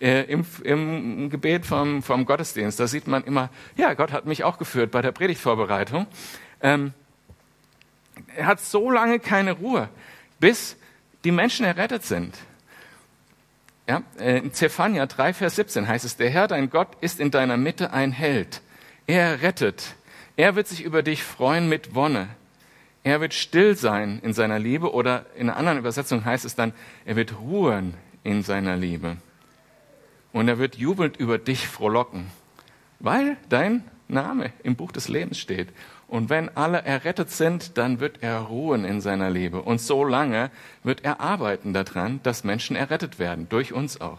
Äh, 0.00 0.22
im, 0.22 0.44
im 0.62 1.30
Gebet 1.30 1.66
vom, 1.66 2.02
vom 2.02 2.26
Gottesdienst. 2.26 2.78
Da 2.78 2.86
sieht 2.86 3.06
man 3.06 3.24
immer, 3.24 3.50
ja, 3.76 3.94
Gott 3.94 4.12
hat 4.12 4.26
mich 4.26 4.44
auch 4.44 4.58
geführt 4.58 4.90
bei 4.90 5.02
der 5.02 5.12
Predigtvorbereitung. 5.12 6.06
Ähm, 6.60 6.92
er 8.36 8.46
hat 8.46 8.60
so 8.60 8.90
lange 8.90 9.18
keine 9.18 9.52
Ruhe, 9.52 9.88
bis 10.40 10.76
die 11.24 11.32
Menschen 11.32 11.66
errettet 11.66 12.04
sind. 12.04 12.36
Ja, 13.88 14.02
äh, 14.18 14.38
in 14.38 14.52
Zephania 14.52 15.06
3, 15.06 15.32
Vers 15.32 15.56
17 15.56 15.86
heißt 15.86 16.04
es, 16.04 16.16
der 16.16 16.30
Herr, 16.30 16.48
dein 16.48 16.70
Gott, 16.70 16.88
ist 17.00 17.20
in 17.20 17.30
deiner 17.30 17.56
Mitte 17.56 17.92
ein 17.92 18.12
Held. 18.12 18.60
Er 19.06 19.42
rettet. 19.42 19.94
Er 20.36 20.56
wird 20.56 20.66
sich 20.66 20.82
über 20.82 21.02
dich 21.02 21.22
freuen 21.22 21.68
mit 21.68 21.94
Wonne. 21.94 22.28
Er 23.04 23.20
wird 23.20 23.34
still 23.34 23.76
sein 23.76 24.18
in 24.22 24.32
seiner 24.32 24.58
Liebe 24.58 24.92
oder 24.92 25.26
in 25.36 25.48
einer 25.48 25.56
anderen 25.56 25.78
Übersetzung 25.78 26.24
heißt 26.24 26.44
es 26.44 26.56
dann, 26.56 26.72
er 27.04 27.14
wird 27.14 27.38
ruhen 27.38 27.94
in 28.24 28.42
seiner 28.42 28.76
Liebe. 28.76 29.16
Und 30.36 30.48
er 30.48 30.58
wird 30.58 30.76
jubelnd 30.76 31.16
über 31.16 31.38
dich 31.38 31.66
frohlocken, 31.66 32.26
weil 33.00 33.38
dein 33.48 33.82
Name 34.06 34.52
im 34.62 34.76
Buch 34.76 34.92
des 34.92 35.08
Lebens 35.08 35.38
steht. 35.38 35.70
Und 36.08 36.28
wenn 36.28 36.54
alle 36.54 36.82
errettet 36.82 37.30
sind, 37.30 37.78
dann 37.78 38.00
wird 38.00 38.22
er 38.22 38.40
ruhen 38.40 38.84
in 38.84 39.00
seiner 39.00 39.30
Liebe. 39.30 39.62
Und 39.62 39.80
so 39.80 40.04
lange 40.04 40.50
wird 40.82 41.06
er 41.06 41.22
arbeiten 41.22 41.72
daran, 41.72 42.20
dass 42.22 42.44
Menschen 42.44 42.76
errettet 42.76 43.18
werden, 43.18 43.48
durch 43.48 43.72
uns 43.72 43.98
auch. 44.02 44.18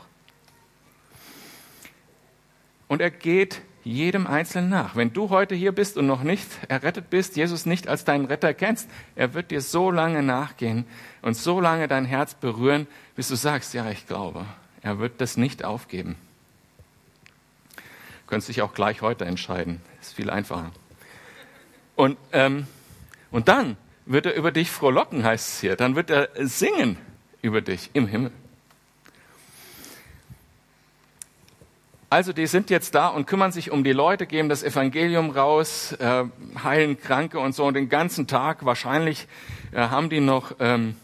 Und 2.87 2.99
er 2.99 3.11
geht 3.11 3.61
jedem 3.83 4.25
Einzelnen 4.25 4.69
nach. 4.69 4.95
Wenn 4.95 5.13
du 5.13 5.29
heute 5.29 5.53
hier 5.53 5.71
bist 5.71 5.97
und 5.97 6.07
noch 6.07 6.23
nicht 6.23 6.47
errettet 6.67 7.11
bist, 7.11 7.35
Jesus 7.35 7.67
nicht 7.67 7.87
als 7.87 8.05
deinen 8.05 8.25
Retter 8.25 8.55
kennst, 8.55 8.89
er 9.15 9.35
wird 9.35 9.51
dir 9.51 9.61
so 9.61 9.91
lange 9.91 10.23
nachgehen 10.23 10.85
und 11.21 11.35
so 11.37 11.61
lange 11.61 11.87
dein 11.87 12.05
Herz 12.05 12.33
berühren, 12.33 12.87
bis 13.15 13.27
du 13.27 13.35
sagst, 13.35 13.75
ja, 13.75 13.87
ich 13.91 14.07
glaube. 14.07 14.47
Er 14.87 14.99
wird 14.99 15.19
das 15.19 15.35
nicht 15.35 15.65
aufgeben. 15.65 16.15
Du 17.75 17.81
könntest 18.27 18.47
dich 18.47 18.61
auch 18.61 18.73
gleich 18.73 19.01
heute 19.01 19.25
entscheiden. 19.25 19.81
Ist 19.99 20.13
viel 20.13 20.29
einfacher. 20.29 20.71
Und, 21.97 22.17
ähm, 22.31 22.67
und 23.29 23.49
dann 23.49 23.75
wird 24.05 24.27
er 24.27 24.35
über 24.35 24.53
dich 24.53 24.71
frohlocken, 24.71 25.25
heißt 25.25 25.49
es 25.49 25.59
hier. 25.59 25.75
Dann 25.75 25.97
wird 25.97 26.09
er 26.09 26.29
singen 26.35 26.95
über 27.41 27.59
dich 27.59 27.89
im 27.91 28.07
Himmel. 28.07 28.31
Also 32.09 32.31
die 32.31 32.47
sind 32.47 32.69
jetzt 32.69 32.95
da 32.95 33.09
und 33.09 33.27
kümmern 33.27 33.51
sich 33.51 33.71
um 33.71 33.83
die 33.83 33.91
Leute, 33.91 34.25
geben 34.25 34.47
das 34.47 34.63
Evangelium 34.63 35.31
raus, 35.31 35.91
äh, 35.99 36.23
heilen 36.63 36.97
Kranke 36.97 37.39
und 37.39 37.53
so. 37.53 37.65
Und 37.65 37.73
den 37.73 37.89
ganzen 37.89 38.25
Tag 38.25 38.63
wahrscheinlich 38.63 39.27
äh, 39.73 39.79
haben 39.79 40.09
die 40.09 40.21
noch 40.21 40.55
ähm, 40.61 40.95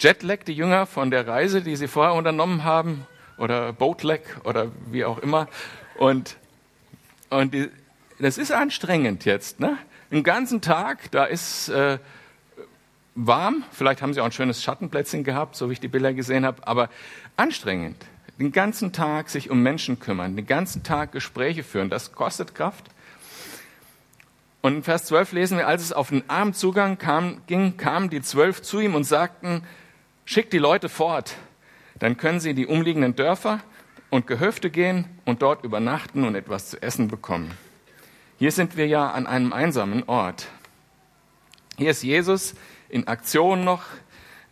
Jetlag, 0.00 0.44
die 0.44 0.54
Jünger 0.54 0.86
von 0.86 1.10
der 1.10 1.28
Reise, 1.28 1.60
die 1.60 1.76
sie 1.76 1.86
vorher 1.86 2.14
unternommen 2.14 2.64
haben, 2.64 3.06
oder 3.40 3.72
Boatlag 3.72 4.20
oder 4.44 4.68
wie 4.92 5.04
auch 5.04 5.18
immer. 5.18 5.48
Und, 5.98 6.36
und 7.30 7.52
die, 7.52 7.68
das 8.20 8.38
ist 8.38 8.52
anstrengend 8.52 9.24
jetzt. 9.24 9.58
Ne? 9.58 9.76
den 10.10 10.22
ganzen 10.24 10.60
Tag, 10.60 11.10
da 11.12 11.24
ist 11.24 11.68
äh, 11.68 11.98
warm, 13.14 13.64
vielleicht 13.70 14.02
haben 14.02 14.12
sie 14.12 14.20
auch 14.20 14.26
ein 14.26 14.32
schönes 14.32 14.62
Schattenplätzchen 14.62 15.24
gehabt, 15.24 15.56
so 15.56 15.68
wie 15.68 15.74
ich 15.74 15.80
die 15.80 15.88
Bilder 15.88 16.12
gesehen 16.12 16.44
habe, 16.44 16.66
aber 16.66 16.90
anstrengend. 17.36 18.04
Den 18.38 18.52
ganzen 18.52 18.92
Tag 18.92 19.28
sich 19.28 19.50
um 19.50 19.62
Menschen 19.62 19.98
kümmern, 20.00 20.34
den 20.34 20.46
ganzen 20.46 20.82
Tag 20.82 21.12
Gespräche 21.12 21.62
führen, 21.62 21.90
das 21.90 22.12
kostet 22.12 22.54
Kraft. 22.54 22.86
Und 24.62 24.76
in 24.76 24.82
Vers 24.82 25.06
12 25.06 25.32
lesen 25.32 25.58
wir, 25.58 25.66
als 25.66 25.82
es 25.82 25.92
auf 25.92 26.08
den 26.10 26.28
Abendzugang 26.28 26.98
kam, 26.98 27.42
ging, 27.46 27.76
kamen 27.76 28.10
die 28.10 28.20
zwölf 28.20 28.62
zu 28.62 28.80
ihm 28.80 28.94
und 28.94 29.04
sagten, 29.04 29.62
schickt 30.24 30.52
die 30.52 30.58
Leute 30.58 30.88
fort, 30.88 31.36
dann 32.00 32.16
können 32.16 32.40
sie 32.40 32.50
in 32.50 32.56
die 32.56 32.66
umliegenden 32.66 33.14
Dörfer 33.14 33.60
und 34.10 34.26
Gehöfte 34.26 34.70
gehen 34.70 35.04
und 35.24 35.42
dort 35.42 35.64
übernachten 35.64 36.24
und 36.24 36.34
etwas 36.34 36.70
zu 36.70 36.82
essen 36.82 37.08
bekommen. 37.08 37.52
Hier 38.38 38.50
sind 38.50 38.76
wir 38.76 38.86
ja 38.86 39.10
an 39.10 39.26
einem 39.26 39.52
einsamen 39.52 40.02
Ort. 40.08 40.48
Hier 41.76 41.90
ist 41.90 42.02
Jesus 42.02 42.54
in 42.88 43.06
Aktion 43.06 43.64
noch, 43.64 43.84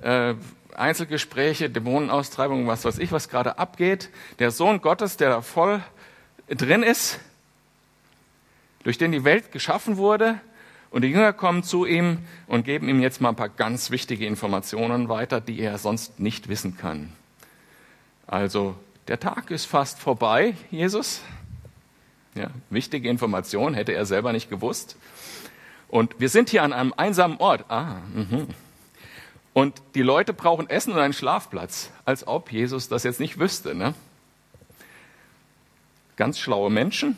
äh, 0.00 0.35
Einzelgespräche, 0.75 1.71
Dämonenaustreibung, 1.71 2.67
was 2.69 2.85
weiß 2.85 2.99
ich, 2.99 3.11
was 3.11 3.28
gerade 3.28 3.59
abgeht. 3.59 4.11
Der 4.38 4.50
Sohn 4.50 4.81
Gottes, 4.81 5.17
der 5.17 5.31
da 5.31 5.40
voll 5.40 5.83
drin 6.49 6.83
ist, 6.83 7.19
durch 8.85 8.97
den 8.97 9.11
die 9.11 9.25
Welt 9.25 9.50
geschaffen 9.50 9.97
wurde. 9.97 10.40
Und 10.90 11.02
die 11.02 11.09
Jünger 11.09 11.33
kommen 11.33 11.62
zu 11.62 11.85
ihm 11.85 12.19
und 12.47 12.64
geben 12.64 12.88
ihm 12.88 13.00
jetzt 13.00 13.21
mal 13.21 13.31
ein 13.31 13.37
paar 13.37 13.49
ganz 13.49 13.90
wichtige 13.90 14.25
Informationen 14.26 15.09
weiter, 15.09 15.40
die 15.40 15.61
er 15.61 15.78
sonst 15.78 16.21
nicht 16.21 16.49
wissen 16.49 16.78
kann. 16.78 17.12
Also, 18.28 18.76
der 19.08 19.18
Tag 19.18 19.50
ist 19.50 19.64
fast 19.64 19.99
vorbei, 19.99 20.54
Jesus. 20.70 21.23
Ja, 22.35 22.50
wichtige 22.68 23.08
Information 23.08 23.73
hätte 23.73 23.92
er 23.92 24.04
selber 24.04 24.32
nicht 24.32 24.50
gewusst. 24.50 24.97
Und 25.88 26.20
wir 26.20 26.28
sind 26.28 26.50
hier 26.50 26.62
an 26.62 26.75
einem 26.75 26.92
einsamen 26.94 27.38
Ort. 27.38 27.64
Ah, 27.70 27.97
mh. 28.14 28.47
Und 29.54 29.82
die 29.94 30.02
Leute 30.02 30.35
brauchen 30.35 30.68
Essen 30.68 30.92
und 30.92 31.00
einen 31.00 31.14
Schlafplatz, 31.14 31.90
als 32.04 32.28
ob 32.28 32.52
Jesus 32.52 32.88
das 32.88 33.02
jetzt 33.02 33.18
nicht 33.18 33.40
wüsste. 33.40 33.75
Ne? 33.75 33.94
Ganz 36.16 36.38
schlaue 36.38 36.70
Menschen. 36.70 37.16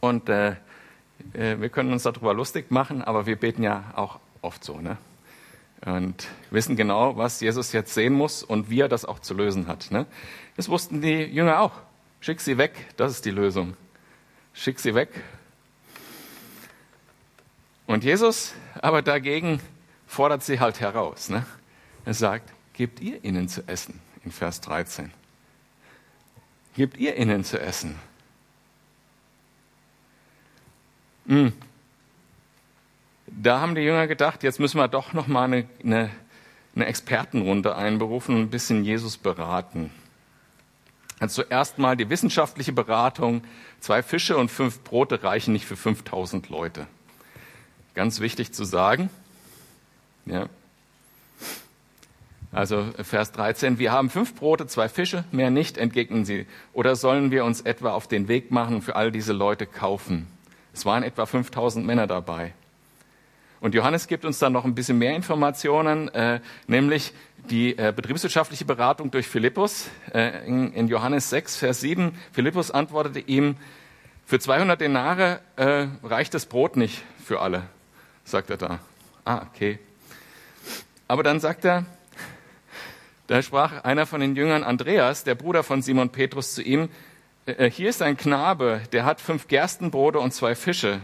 Und 0.00 0.28
äh, 0.28 0.56
äh, 1.32 1.58
wir 1.60 1.68
können 1.70 1.92
uns 1.92 2.02
darüber 2.02 2.34
lustig 2.34 2.70
machen, 2.70 3.02
aber 3.02 3.24
wir 3.24 3.36
beten 3.36 3.62
ja 3.62 3.84
auch 3.94 4.18
oft 4.42 4.64
so. 4.64 4.80
Ne? 4.80 4.98
Und 5.84 6.28
wissen 6.50 6.76
genau, 6.76 7.16
was 7.16 7.40
Jesus 7.40 7.72
jetzt 7.72 7.92
sehen 7.92 8.14
muss 8.14 8.42
und 8.42 8.70
wie 8.70 8.80
er 8.80 8.88
das 8.88 9.04
auch 9.04 9.18
zu 9.18 9.34
lösen 9.34 9.66
hat. 9.66 9.90
Ne? 9.90 10.06
Das 10.56 10.68
wussten 10.68 11.02
die 11.02 11.24
Jünger 11.24 11.60
auch. 11.60 11.72
Schick 12.20 12.40
sie 12.40 12.56
weg, 12.56 12.72
das 12.96 13.12
ist 13.12 13.26
die 13.26 13.30
Lösung. 13.30 13.76
Schick 14.54 14.80
sie 14.80 14.94
weg. 14.94 15.10
Und 17.86 18.02
Jesus 18.02 18.54
aber 18.80 19.02
dagegen 19.02 19.60
fordert 20.06 20.42
sie 20.42 20.58
halt 20.58 20.80
heraus. 20.80 21.28
Ne? 21.28 21.44
Er 22.04 22.14
sagt, 22.14 22.50
gebt 22.72 23.00
ihr 23.00 23.22
ihnen 23.24 23.48
zu 23.48 23.66
essen, 23.68 24.00
in 24.24 24.32
Vers 24.32 24.60
13. 24.62 25.12
Gebt 26.74 26.96
ihr 26.96 27.16
ihnen 27.16 27.44
zu 27.44 27.60
essen. 27.60 27.96
Hm. 31.26 31.52
Da 33.44 33.60
haben 33.60 33.74
die 33.74 33.82
Jünger 33.82 34.06
gedacht, 34.06 34.42
jetzt 34.42 34.58
müssen 34.58 34.78
wir 34.78 34.88
doch 34.88 35.12
noch 35.12 35.26
mal 35.26 35.44
eine, 35.44 35.68
eine, 35.84 36.08
eine 36.74 36.86
Expertenrunde 36.86 37.76
einberufen 37.76 38.34
und 38.36 38.40
ein 38.40 38.48
bisschen 38.48 38.84
Jesus 38.84 39.18
beraten. 39.18 39.90
Also 41.20 41.42
zuerst 41.42 41.76
mal 41.76 41.94
die 41.94 42.08
wissenschaftliche 42.08 42.72
Beratung. 42.72 43.42
Zwei 43.80 44.02
Fische 44.02 44.38
und 44.38 44.50
fünf 44.50 44.82
Brote 44.82 45.22
reichen 45.22 45.52
nicht 45.52 45.66
für 45.66 45.76
5000 45.76 46.48
Leute. 46.48 46.86
Ganz 47.92 48.20
wichtig 48.20 48.54
zu 48.54 48.64
sagen. 48.64 49.10
Ja. 50.24 50.46
Also 52.50 52.94
Vers 53.02 53.32
13, 53.32 53.78
wir 53.78 53.92
haben 53.92 54.08
fünf 54.08 54.34
Brote, 54.36 54.66
zwei 54.68 54.88
Fische, 54.88 55.24
mehr 55.32 55.50
nicht, 55.50 55.76
entgegnen 55.76 56.24
sie. 56.24 56.46
Oder 56.72 56.96
sollen 56.96 57.30
wir 57.30 57.44
uns 57.44 57.60
etwa 57.60 57.92
auf 57.92 58.08
den 58.08 58.26
Weg 58.26 58.50
machen 58.50 58.76
und 58.76 58.82
für 58.82 58.96
all 58.96 59.12
diese 59.12 59.34
Leute 59.34 59.66
kaufen? 59.66 60.28
Es 60.72 60.86
waren 60.86 61.02
etwa 61.02 61.26
5000 61.26 61.84
Männer 61.84 62.06
dabei. 62.06 62.54
Und 63.64 63.74
Johannes 63.74 64.08
gibt 64.08 64.26
uns 64.26 64.38
dann 64.38 64.52
noch 64.52 64.66
ein 64.66 64.74
bisschen 64.74 64.98
mehr 64.98 65.16
Informationen, 65.16 66.08
äh, 66.08 66.40
nämlich 66.66 67.14
die 67.48 67.78
äh, 67.78 67.94
betriebswirtschaftliche 67.96 68.66
Beratung 68.66 69.10
durch 69.10 69.26
Philippus 69.26 69.88
äh, 70.12 70.46
in, 70.46 70.70
in, 70.74 70.86
Johannes 70.86 71.30
6, 71.30 71.56
Vers 71.56 71.80
7. 71.80 72.14
Philippus 72.30 72.70
antwortete 72.70 73.20
ihm, 73.20 73.56
für 74.26 74.38
200 74.38 74.78
Denare 74.78 75.40
äh, 75.56 75.86
reicht 76.02 76.34
das 76.34 76.44
Brot 76.44 76.76
nicht 76.76 77.02
für 77.24 77.40
alle, 77.40 77.62
sagt 78.24 78.50
er 78.50 78.58
da. 78.58 78.80
Ah, 79.24 79.46
okay. 79.50 79.78
Aber 81.08 81.22
dann 81.22 81.40
sagt 81.40 81.64
er, 81.64 81.86
da 83.28 83.40
sprach 83.40 83.82
einer 83.82 84.04
von 84.04 84.20
den 84.20 84.36
Jüngern 84.36 84.62
Andreas, 84.62 85.24
der 85.24 85.36
Bruder 85.36 85.62
von 85.62 85.80
Simon 85.80 86.10
Petrus, 86.10 86.52
zu 86.52 86.60
ihm, 86.60 86.90
äh, 87.46 87.70
hier 87.70 87.88
ist 87.88 88.02
ein 88.02 88.18
Knabe, 88.18 88.82
der 88.92 89.06
hat 89.06 89.22
fünf 89.22 89.48
Gerstenbrote 89.48 90.20
und 90.20 90.34
zwei 90.34 90.54
Fische. 90.54 91.00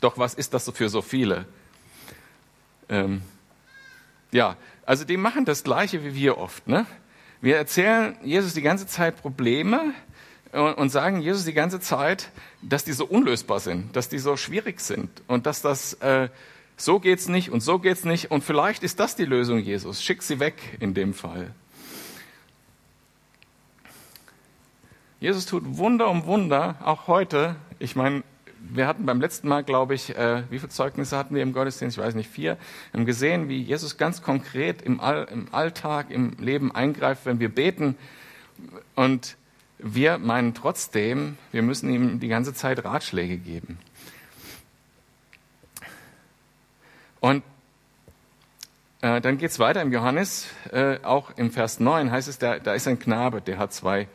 Doch 0.00 0.18
was 0.18 0.34
ist 0.34 0.54
das 0.54 0.70
für 0.70 0.88
so 0.88 1.02
viele? 1.02 1.46
Ähm, 2.88 3.22
ja, 4.30 4.56
also 4.86 5.04
die 5.04 5.16
machen 5.16 5.44
das 5.44 5.64
Gleiche 5.64 6.04
wie 6.04 6.14
wir 6.14 6.38
oft. 6.38 6.68
Ne? 6.68 6.86
Wir 7.40 7.56
erzählen 7.56 8.16
Jesus 8.22 8.54
die 8.54 8.62
ganze 8.62 8.86
Zeit 8.86 9.20
Probleme 9.20 9.92
und, 10.52 10.74
und 10.74 10.88
sagen 10.90 11.20
Jesus 11.20 11.44
die 11.44 11.52
ganze 11.52 11.80
Zeit, 11.80 12.30
dass 12.62 12.84
die 12.84 12.92
so 12.92 13.04
unlösbar 13.04 13.60
sind, 13.60 13.94
dass 13.94 14.08
die 14.08 14.18
so 14.18 14.36
schwierig 14.36 14.80
sind 14.80 15.10
und 15.26 15.46
dass 15.46 15.62
das 15.62 15.94
äh, 15.94 16.28
so 16.76 17.00
geht's 17.00 17.28
nicht 17.28 17.50
und 17.50 17.60
so 17.60 17.78
geht's 17.78 18.04
nicht 18.04 18.30
und 18.30 18.44
vielleicht 18.44 18.82
ist 18.82 19.00
das 19.00 19.16
die 19.16 19.24
Lösung, 19.24 19.58
Jesus. 19.58 20.02
Schick 20.02 20.22
sie 20.22 20.40
weg 20.40 20.54
in 20.80 20.94
dem 20.94 21.12
Fall. 21.12 21.52
Jesus 25.20 25.46
tut 25.46 25.64
Wunder 25.76 26.08
um 26.08 26.26
Wunder, 26.26 26.76
auch 26.84 27.08
heute. 27.08 27.56
Ich 27.80 27.96
meine, 27.96 28.22
wir 28.60 28.86
hatten 28.86 29.06
beim 29.06 29.20
letzten 29.20 29.48
Mal, 29.48 29.64
glaube 29.64 29.94
ich, 29.94 30.16
äh, 30.16 30.42
wie 30.50 30.58
viele 30.58 30.70
Zeugnisse 30.70 31.16
hatten 31.16 31.34
wir 31.34 31.42
im 31.42 31.52
Gottesdienst? 31.52 31.96
Ich 31.96 32.02
weiß 32.02 32.14
nicht, 32.14 32.30
vier. 32.30 32.56
Wir 32.90 32.98
haben 32.98 33.06
gesehen, 33.06 33.48
wie 33.48 33.62
Jesus 33.62 33.96
ganz 33.96 34.22
konkret 34.22 34.82
im, 34.82 35.00
All, 35.00 35.28
im 35.30 35.48
Alltag, 35.52 36.10
im 36.10 36.32
Leben 36.38 36.74
eingreift, 36.74 37.26
wenn 37.26 37.40
wir 37.40 37.48
beten. 37.48 37.96
Und 38.94 39.36
wir 39.78 40.18
meinen 40.18 40.54
trotzdem, 40.54 41.38
wir 41.52 41.62
müssen 41.62 41.88
ihm 41.90 42.20
die 42.20 42.28
ganze 42.28 42.52
Zeit 42.52 42.84
Ratschläge 42.84 43.38
geben. 43.38 43.78
Und 47.20 47.42
äh, 49.00 49.20
dann 49.20 49.38
geht 49.38 49.50
es 49.50 49.58
weiter 49.58 49.82
im 49.82 49.92
Johannes, 49.92 50.48
äh, 50.72 50.98
auch 51.02 51.30
im 51.36 51.50
Vers 51.50 51.78
9 51.78 52.10
heißt 52.10 52.28
es, 52.28 52.38
da, 52.38 52.58
da 52.58 52.74
ist 52.74 52.88
ein 52.88 52.98
Knabe, 52.98 53.40
der 53.40 53.58
hat 53.58 53.72
zwei 53.72 54.08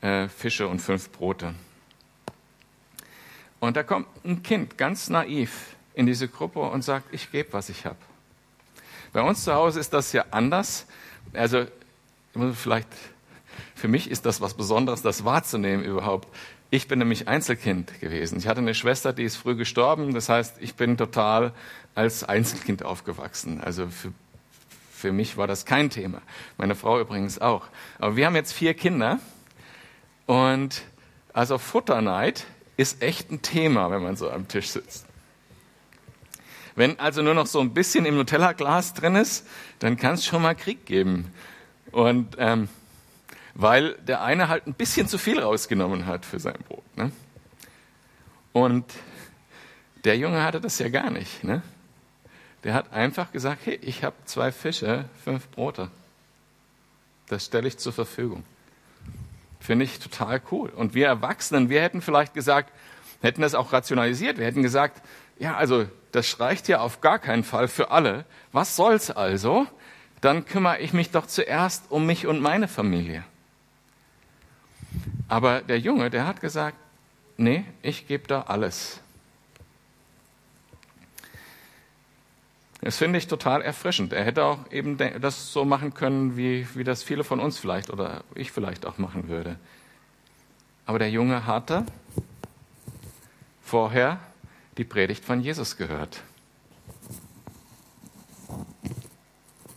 äh, 0.00 0.28
Fische 0.28 0.68
und 0.68 0.80
fünf 0.80 1.10
Brote. 1.10 1.54
Und 3.64 3.76
da 3.78 3.82
kommt 3.82 4.06
ein 4.26 4.42
Kind 4.42 4.76
ganz 4.76 5.08
naiv 5.08 5.74
in 5.94 6.04
diese 6.04 6.28
Gruppe 6.28 6.60
und 6.60 6.82
sagt, 6.82 7.06
ich 7.14 7.32
gebe, 7.32 7.54
was 7.54 7.70
ich 7.70 7.86
habe. 7.86 7.96
Bei 9.14 9.22
uns 9.22 9.42
zu 9.42 9.54
Hause 9.54 9.80
ist 9.80 9.94
das 9.94 10.12
ja 10.12 10.26
anders. 10.32 10.86
Also 11.32 11.64
vielleicht, 12.52 12.88
für 13.74 13.88
mich 13.88 14.10
ist 14.10 14.26
das 14.26 14.42
was 14.42 14.52
Besonderes, 14.52 15.00
das 15.00 15.24
wahrzunehmen 15.24 15.82
überhaupt. 15.82 16.28
Ich 16.68 16.88
bin 16.88 16.98
nämlich 16.98 17.26
Einzelkind 17.26 18.00
gewesen. 18.00 18.36
Ich 18.36 18.48
hatte 18.48 18.60
eine 18.60 18.74
Schwester, 18.74 19.14
die 19.14 19.24
ist 19.24 19.36
früh 19.36 19.54
gestorben. 19.54 20.12
Das 20.12 20.28
heißt, 20.28 20.56
ich 20.60 20.74
bin 20.74 20.98
total 20.98 21.54
als 21.94 22.22
Einzelkind 22.22 22.82
aufgewachsen. 22.82 23.62
Also 23.62 23.88
für, 23.88 24.12
für 24.92 25.12
mich 25.12 25.38
war 25.38 25.46
das 25.46 25.64
kein 25.64 25.88
Thema. 25.88 26.20
Meine 26.58 26.74
Frau 26.74 27.00
übrigens 27.00 27.40
auch. 27.40 27.66
Aber 27.98 28.14
wir 28.16 28.26
haben 28.26 28.36
jetzt 28.36 28.52
vier 28.52 28.74
Kinder. 28.74 29.20
Und 30.26 30.82
also 31.32 31.56
Futterneid 31.56 32.44
ist 32.76 33.02
echt 33.02 33.30
ein 33.30 33.42
Thema, 33.42 33.90
wenn 33.90 34.02
man 34.02 34.16
so 34.16 34.30
am 34.30 34.48
Tisch 34.48 34.68
sitzt. 34.68 35.06
Wenn 36.76 36.98
also 36.98 37.22
nur 37.22 37.34
noch 37.34 37.46
so 37.46 37.60
ein 37.60 37.72
bisschen 37.72 38.04
im 38.04 38.16
Nutella-Glas 38.16 38.94
drin 38.94 39.14
ist, 39.14 39.46
dann 39.78 39.96
kann 39.96 40.14
es 40.14 40.24
schon 40.24 40.42
mal 40.42 40.54
Krieg 40.54 40.86
geben. 40.86 41.32
Und 41.92 42.34
ähm, 42.38 42.68
weil 43.54 43.94
der 44.06 44.22
eine 44.22 44.48
halt 44.48 44.66
ein 44.66 44.74
bisschen 44.74 45.06
zu 45.06 45.18
viel 45.18 45.38
rausgenommen 45.38 46.06
hat 46.06 46.24
für 46.26 46.40
sein 46.40 46.58
Brot. 46.68 46.96
Ne? 46.96 47.12
Und 48.52 48.84
der 50.04 50.18
Junge 50.18 50.42
hatte 50.42 50.60
das 50.60 50.78
ja 50.80 50.88
gar 50.88 51.10
nicht. 51.10 51.44
Ne? 51.44 51.62
Der 52.64 52.74
hat 52.74 52.92
einfach 52.92 53.30
gesagt, 53.30 53.66
hey, 53.66 53.78
ich 53.80 54.02
habe 54.02 54.16
zwei 54.24 54.50
Fische, 54.50 55.04
fünf 55.22 55.48
Brote. 55.50 55.90
Das 57.28 57.44
stelle 57.46 57.68
ich 57.68 57.78
zur 57.78 57.92
Verfügung. 57.92 58.44
Finde 59.64 59.86
ich 59.86 59.98
total 59.98 60.42
cool. 60.50 60.68
Und 60.68 60.92
wir 60.92 61.06
Erwachsenen, 61.06 61.70
wir 61.70 61.80
hätten 61.80 62.02
vielleicht 62.02 62.34
gesagt, 62.34 62.70
hätten 63.22 63.40
das 63.40 63.54
auch 63.54 63.72
rationalisiert. 63.72 64.36
Wir 64.36 64.44
hätten 64.44 64.62
gesagt, 64.62 65.00
ja, 65.38 65.56
also 65.56 65.86
das 66.12 66.38
reicht 66.38 66.68
ja 66.68 66.80
auf 66.80 67.00
gar 67.00 67.18
keinen 67.18 67.44
Fall 67.44 67.66
für 67.66 67.90
alle. 67.90 68.26
Was 68.52 68.76
soll's 68.76 69.10
also? 69.10 69.66
Dann 70.20 70.44
kümmere 70.44 70.80
ich 70.80 70.92
mich 70.92 71.12
doch 71.12 71.24
zuerst 71.24 71.90
um 71.90 72.04
mich 72.04 72.26
und 72.26 72.42
meine 72.42 72.68
Familie. 72.68 73.24
Aber 75.28 75.62
der 75.62 75.78
Junge, 75.78 76.10
der 76.10 76.26
hat 76.26 76.42
gesagt, 76.42 76.76
nee, 77.38 77.64
ich 77.80 78.06
gebe 78.06 78.26
da 78.26 78.42
alles. 78.42 79.00
Das 82.84 82.98
finde 82.98 83.18
ich 83.18 83.28
total 83.28 83.62
erfrischend. 83.62 84.12
Er 84.12 84.24
hätte 84.24 84.44
auch 84.44 84.70
eben 84.70 84.98
das 84.98 85.54
so 85.54 85.64
machen 85.64 85.94
können, 85.94 86.36
wie, 86.36 86.66
wie 86.74 86.84
das 86.84 87.02
viele 87.02 87.24
von 87.24 87.40
uns 87.40 87.58
vielleicht 87.58 87.88
oder 87.88 88.22
ich 88.34 88.52
vielleicht 88.52 88.84
auch 88.84 88.98
machen 88.98 89.28
würde. 89.28 89.56
Aber 90.84 90.98
der 90.98 91.08
Junge 91.08 91.46
hatte 91.46 91.86
vorher 93.62 94.20
die 94.76 94.84
Predigt 94.84 95.24
von 95.24 95.40
Jesus 95.40 95.78
gehört. 95.78 96.20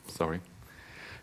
Sorry. 0.10 0.42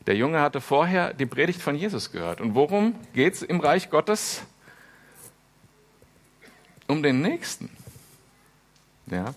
Der 0.06 0.16
Junge 0.16 0.40
hatte 0.40 0.62
vorher 0.62 1.12
die 1.12 1.26
Predigt 1.26 1.60
von 1.60 1.76
Jesus 1.76 2.10
gehört. 2.10 2.40
Und 2.40 2.54
worum 2.54 2.94
geht 3.12 3.34
es 3.34 3.42
im 3.42 3.60
Reich 3.60 3.90
Gottes? 3.90 4.42
Um 6.86 7.02
den 7.02 7.20
Nächsten. 7.20 7.68
Ja. 9.04 9.34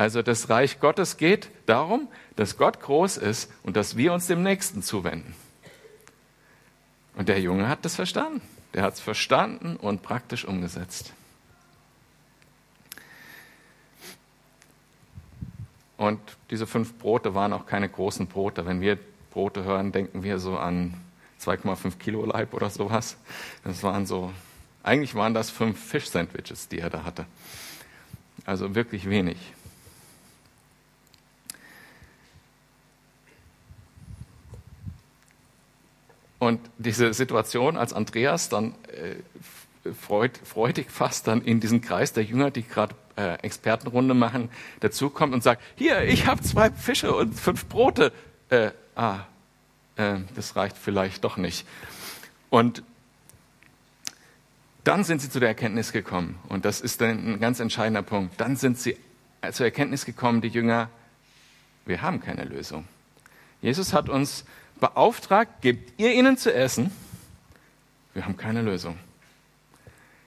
Also 0.00 0.22
das 0.22 0.48
Reich 0.48 0.80
Gottes 0.80 1.18
geht 1.18 1.50
darum, 1.66 2.08
dass 2.34 2.56
Gott 2.56 2.80
groß 2.80 3.18
ist 3.18 3.52
und 3.62 3.76
dass 3.76 3.98
wir 3.98 4.14
uns 4.14 4.28
dem 4.28 4.42
Nächsten 4.42 4.82
zuwenden. 4.82 5.34
Und 7.16 7.28
der 7.28 7.38
Junge 7.38 7.68
hat 7.68 7.84
das 7.84 7.96
verstanden. 7.96 8.40
Der 8.72 8.82
hat 8.82 8.94
es 8.94 9.00
verstanden 9.00 9.76
und 9.76 10.00
praktisch 10.00 10.46
umgesetzt. 10.46 11.12
Und 15.98 16.18
diese 16.48 16.66
fünf 16.66 16.94
Brote 16.94 17.34
waren 17.34 17.52
auch 17.52 17.66
keine 17.66 17.90
großen 17.90 18.26
Brote. 18.26 18.64
Wenn 18.64 18.80
wir 18.80 18.98
Brote 19.30 19.64
hören, 19.64 19.92
denken 19.92 20.22
wir 20.22 20.38
so 20.38 20.56
an 20.56 20.94
2,5 21.42 21.98
Kilo 21.98 22.24
Leib 22.24 22.54
oder 22.54 22.70
sowas. 22.70 23.18
Das 23.64 23.82
waren 23.82 24.06
so, 24.06 24.32
eigentlich 24.82 25.14
waren 25.14 25.34
das 25.34 25.50
fünf 25.50 25.78
Fisch-Sandwiches, 25.78 26.68
die 26.68 26.78
er 26.78 26.88
da 26.88 27.04
hatte. 27.04 27.26
Also 28.46 28.74
wirklich 28.74 29.10
wenig. 29.10 29.36
Und 36.40 36.58
diese 36.78 37.12
Situation, 37.12 37.76
als 37.76 37.92
Andreas 37.92 38.48
dann 38.48 38.74
äh, 38.88 39.92
freud, 39.92 40.32
freudig 40.42 40.90
fast 40.90 41.28
dann 41.28 41.42
in 41.42 41.60
diesen 41.60 41.82
Kreis 41.82 42.12
der 42.12 42.24
Jünger, 42.24 42.50
die 42.50 42.66
gerade 42.66 42.96
äh, 43.16 43.34
Expertenrunde 43.42 44.14
machen, 44.14 44.48
dazukommt 44.80 45.34
und 45.34 45.42
sagt, 45.42 45.62
hier, 45.76 46.02
ich 46.02 46.26
habe 46.26 46.40
zwei 46.40 46.70
Fische 46.70 47.14
und 47.14 47.34
fünf 47.38 47.66
Brote. 47.66 48.12
Äh, 48.48 48.70
ah, 48.96 49.20
äh, 49.96 50.20
das 50.34 50.56
reicht 50.56 50.78
vielleicht 50.78 51.22
doch 51.24 51.36
nicht. 51.36 51.66
Und 52.48 52.82
dann 54.82 55.04
sind 55.04 55.20
sie 55.20 55.28
zu 55.28 55.40
der 55.40 55.50
Erkenntnis 55.50 55.92
gekommen, 55.92 56.38
und 56.48 56.64
das 56.64 56.80
ist 56.80 57.02
ein 57.02 57.38
ganz 57.38 57.60
entscheidender 57.60 58.02
Punkt, 58.02 58.40
dann 58.40 58.56
sind 58.56 58.78
sie 58.78 58.96
zur 59.52 59.66
Erkenntnis 59.66 60.06
gekommen, 60.06 60.40
die 60.40 60.48
Jünger, 60.48 60.88
wir 61.84 62.00
haben 62.00 62.20
keine 62.20 62.44
Lösung. 62.44 62.86
Jesus 63.60 63.92
hat 63.92 64.08
uns 64.08 64.46
beauftragt, 64.80 65.60
gebt 65.60 66.00
ihr 66.00 66.12
ihnen 66.12 66.36
zu 66.36 66.52
essen, 66.52 66.90
wir 68.14 68.24
haben 68.24 68.36
keine 68.36 68.62
Lösung. 68.62 68.98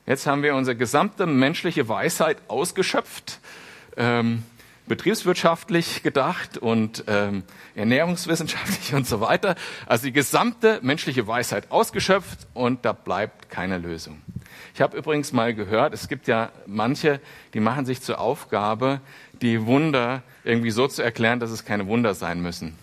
Jetzt 0.05 0.27
haben 0.27 0.43
wir 0.43 0.55
unsere 0.55 0.75
gesamte 0.75 1.25
menschliche 1.25 1.87
Weisheit 1.87 2.37
ausgeschöpft, 2.47 3.39
ähm, 3.97 4.43
betriebswirtschaftlich 4.87 6.03
gedacht 6.03 6.57
und 6.57 7.05
ähm, 7.07 7.43
ernährungswissenschaftlich 7.75 8.93
und 8.93 9.07
so 9.07 9.21
weiter. 9.21 9.55
Also 9.85 10.05
die 10.05 10.11
gesamte 10.11 10.79
menschliche 10.81 11.25
Weisheit 11.25 11.71
ausgeschöpft 11.71 12.47
und 12.53 12.83
da 12.83 12.91
bleibt 12.91 13.49
keine 13.49 13.77
Lösung. 13.77 14.21
Ich 14.73 14.81
habe 14.81 14.97
übrigens 14.97 15.31
mal 15.31 15.53
gehört, 15.53 15.93
es 15.93 16.07
gibt 16.07 16.27
ja 16.27 16.51
manche, 16.65 17.21
die 17.53 17.59
machen 17.59 17.85
sich 17.85 18.01
zur 18.01 18.19
Aufgabe, 18.19 18.99
die 19.41 19.65
Wunder 19.65 20.23
irgendwie 20.43 20.71
so 20.71 20.87
zu 20.87 21.01
erklären, 21.01 21.39
dass 21.39 21.51
es 21.51 21.63
keine 21.63 21.87
Wunder 21.87 22.13
sein 22.13 22.41
müssen. 22.41 22.77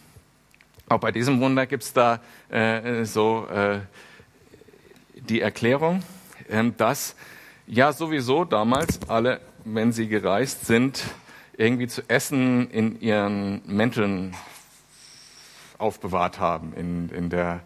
Auch 0.91 0.99
bei 0.99 1.13
diesem 1.13 1.41
Wunder 1.41 1.67
gibt 1.67 1.85
es 1.85 1.93
da 1.93 2.19
äh, 2.49 3.05
so 3.05 3.47
äh, 3.47 3.79
die 5.15 5.41
Erklärung, 5.41 6.03
ähm, 6.49 6.77
dass 6.77 7.15
ja 7.69 7.93
sowieso 7.93 8.45
damals 8.45 8.99
alle, 9.07 9.41
wenn 9.65 9.93
sie 9.93 10.09
gereist 10.09 10.67
sind, 10.67 11.05
irgendwie 11.57 11.87
zu 11.87 12.03
essen 12.09 12.69
in 12.73 13.01
ihren 13.01 13.63
Mänteln 13.67 14.35
aufbewahrt 15.79 16.41
haben, 16.41 16.73
in, 16.75 17.09
in 17.11 17.31
der, 17.31 17.61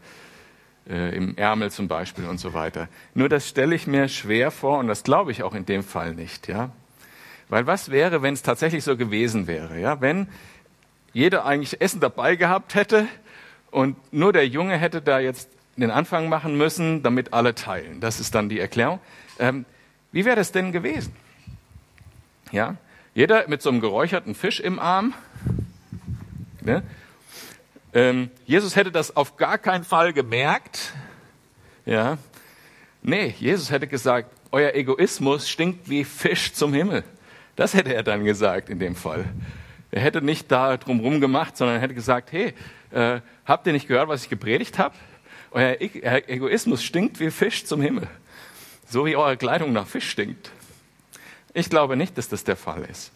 äh, 0.87 1.16
im 1.16 1.34
Ärmel 1.38 1.70
zum 1.70 1.88
Beispiel 1.88 2.26
und 2.26 2.37
so 2.37 2.52
weiter. 2.52 2.90
Nur 3.14 3.30
das 3.30 3.48
stelle 3.48 3.74
ich 3.74 3.87
mir 3.87 4.08
schwer 4.08 4.50
vor 4.50 4.80
und 4.80 4.87
das 4.87 5.02
glaube 5.02 5.32
ich 5.32 5.42
auch 5.42 5.54
in 5.54 5.64
dem 5.64 5.82
Fall 5.82 6.14
nicht, 6.14 6.46
ja. 6.46 6.72
Weil 7.48 7.66
was 7.66 7.90
wäre, 7.90 8.20
wenn 8.20 8.34
es 8.34 8.42
tatsächlich 8.42 8.84
so 8.84 8.98
gewesen 8.98 9.46
wäre, 9.46 9.80
ja? 9.80 10.02
Wenn 10.02 10.28
jeder 11.14 11.46
eigentlich 11.46 11.81
Essen 11.81 12.00
dabei 12.00 12.37
gehabt 12.37 12.74
hätte 12.74 13.07
und 13.70 13.96
nur 14.12 14.33
der 14.33 14.46
Junge 14.46 14.77
hätte 14.77 15.00
da 15.00 15.18
jetzt 15.18 15.48
den 15.77 15.90
Anfang 15.90 16.29
machen 16.29 16.57
müssen, 16.57 17.03
damit 17.03 17.33
alle 17.33 17.55
teilen. 17.55 18.00
Das 18.00 18.20
ist 18.20 18.35
dann 18.35 18.48
die 18.48 18.61
Erklärung. 18.61 19.00
Ähm, 19.38 19.64
wie 20.12 20.24
wäre 20.24 20.37
das 20.37 20.53
denn 20.53 20.70
gewesen? 20.70 21.16
Ja, 22.53 22.77
jeder 23.14 23.48
mit 23.48 23.62
so 23.62 23.70
einem 23.70 23.81
geräucherten 23.81 24.35
Fisch 24.35 24.61
im 24.61 24.79
Arm. 24.79 25.14
Ne? 26.61 26.83
Ähm, 27.92 28.31
Jesus 28.44 28.77
hätte 28.77 28.90
das 28.92 29.16
auf 29.16 29.37
gar 29.37 29.59
keinen 29.59 29.85
Fall 29.85 30.12
gemerkt. 30.12 30.92
Ja, 31.87 32.18
nee, 33.03 33.35
Jesus 33.38 33.70
hätte 33.70 33.87
gesagt, 33.87 34.31
euer 34.50 34.74
Egoismus 34.74 35.48
stinkt 35.48 35.88
wie 35.88 36.05
Fisch 36.05 36.53
zum 36.53 36.72
Himmel. 36.72 37.05
Das 37.57 37.74
hätte 37.74 37.94
er 37.94 38.03
dann 38.03 38.24
gesagt 38.24 38.68
in 38.68 38.79
dem 38.79 38.96
Fall. 38.96 39.24
Er 39.94 40.00
hätte 40.00 40.20
nicht 40.20 40.50
da 40.50 40.76
drumherum 40.76 41.20
gemacht, 41.20 41.57
sondern 41.57 41.76
er 41.76 41.83
hätte 41.83 41.94
gesagt, 41.94 42.33
hey, 42.33 42.52
äh, 42.90 43.20
habt 43.46 43.64
ihr 43.68 43.72
nicht 43.72 43.87
gehört, 43.87 44.09
was 44.09 44.24
ich 44.24 44.28
gepredigt 44.28 44.76
habe? 44.76 44.96
Euer 45.52 45.76
Egoismus 45.80 46.83
stinkt 46.83 47.20
wie 47.20 47.30
Fisch 47.30 47.64
zum 47.64 47.80
Himmel. 47.80 48.09
So 48.88 49.07
wie 49.07 49.14
eure 49.14 49.37
Kleidung 49.37 49.72
nach 49.72 49.87
Fisch 49.87 50.11
stinkt. 50.11 50.50
Ich 51.52 51.70
glaube 51.70 51.94
nicht, 51.94 52.18
dass 52.18 52.28
das 52.28 52.42
der 52.42 52.57
Fall 52.57 52.83
ist. 52.90 53.12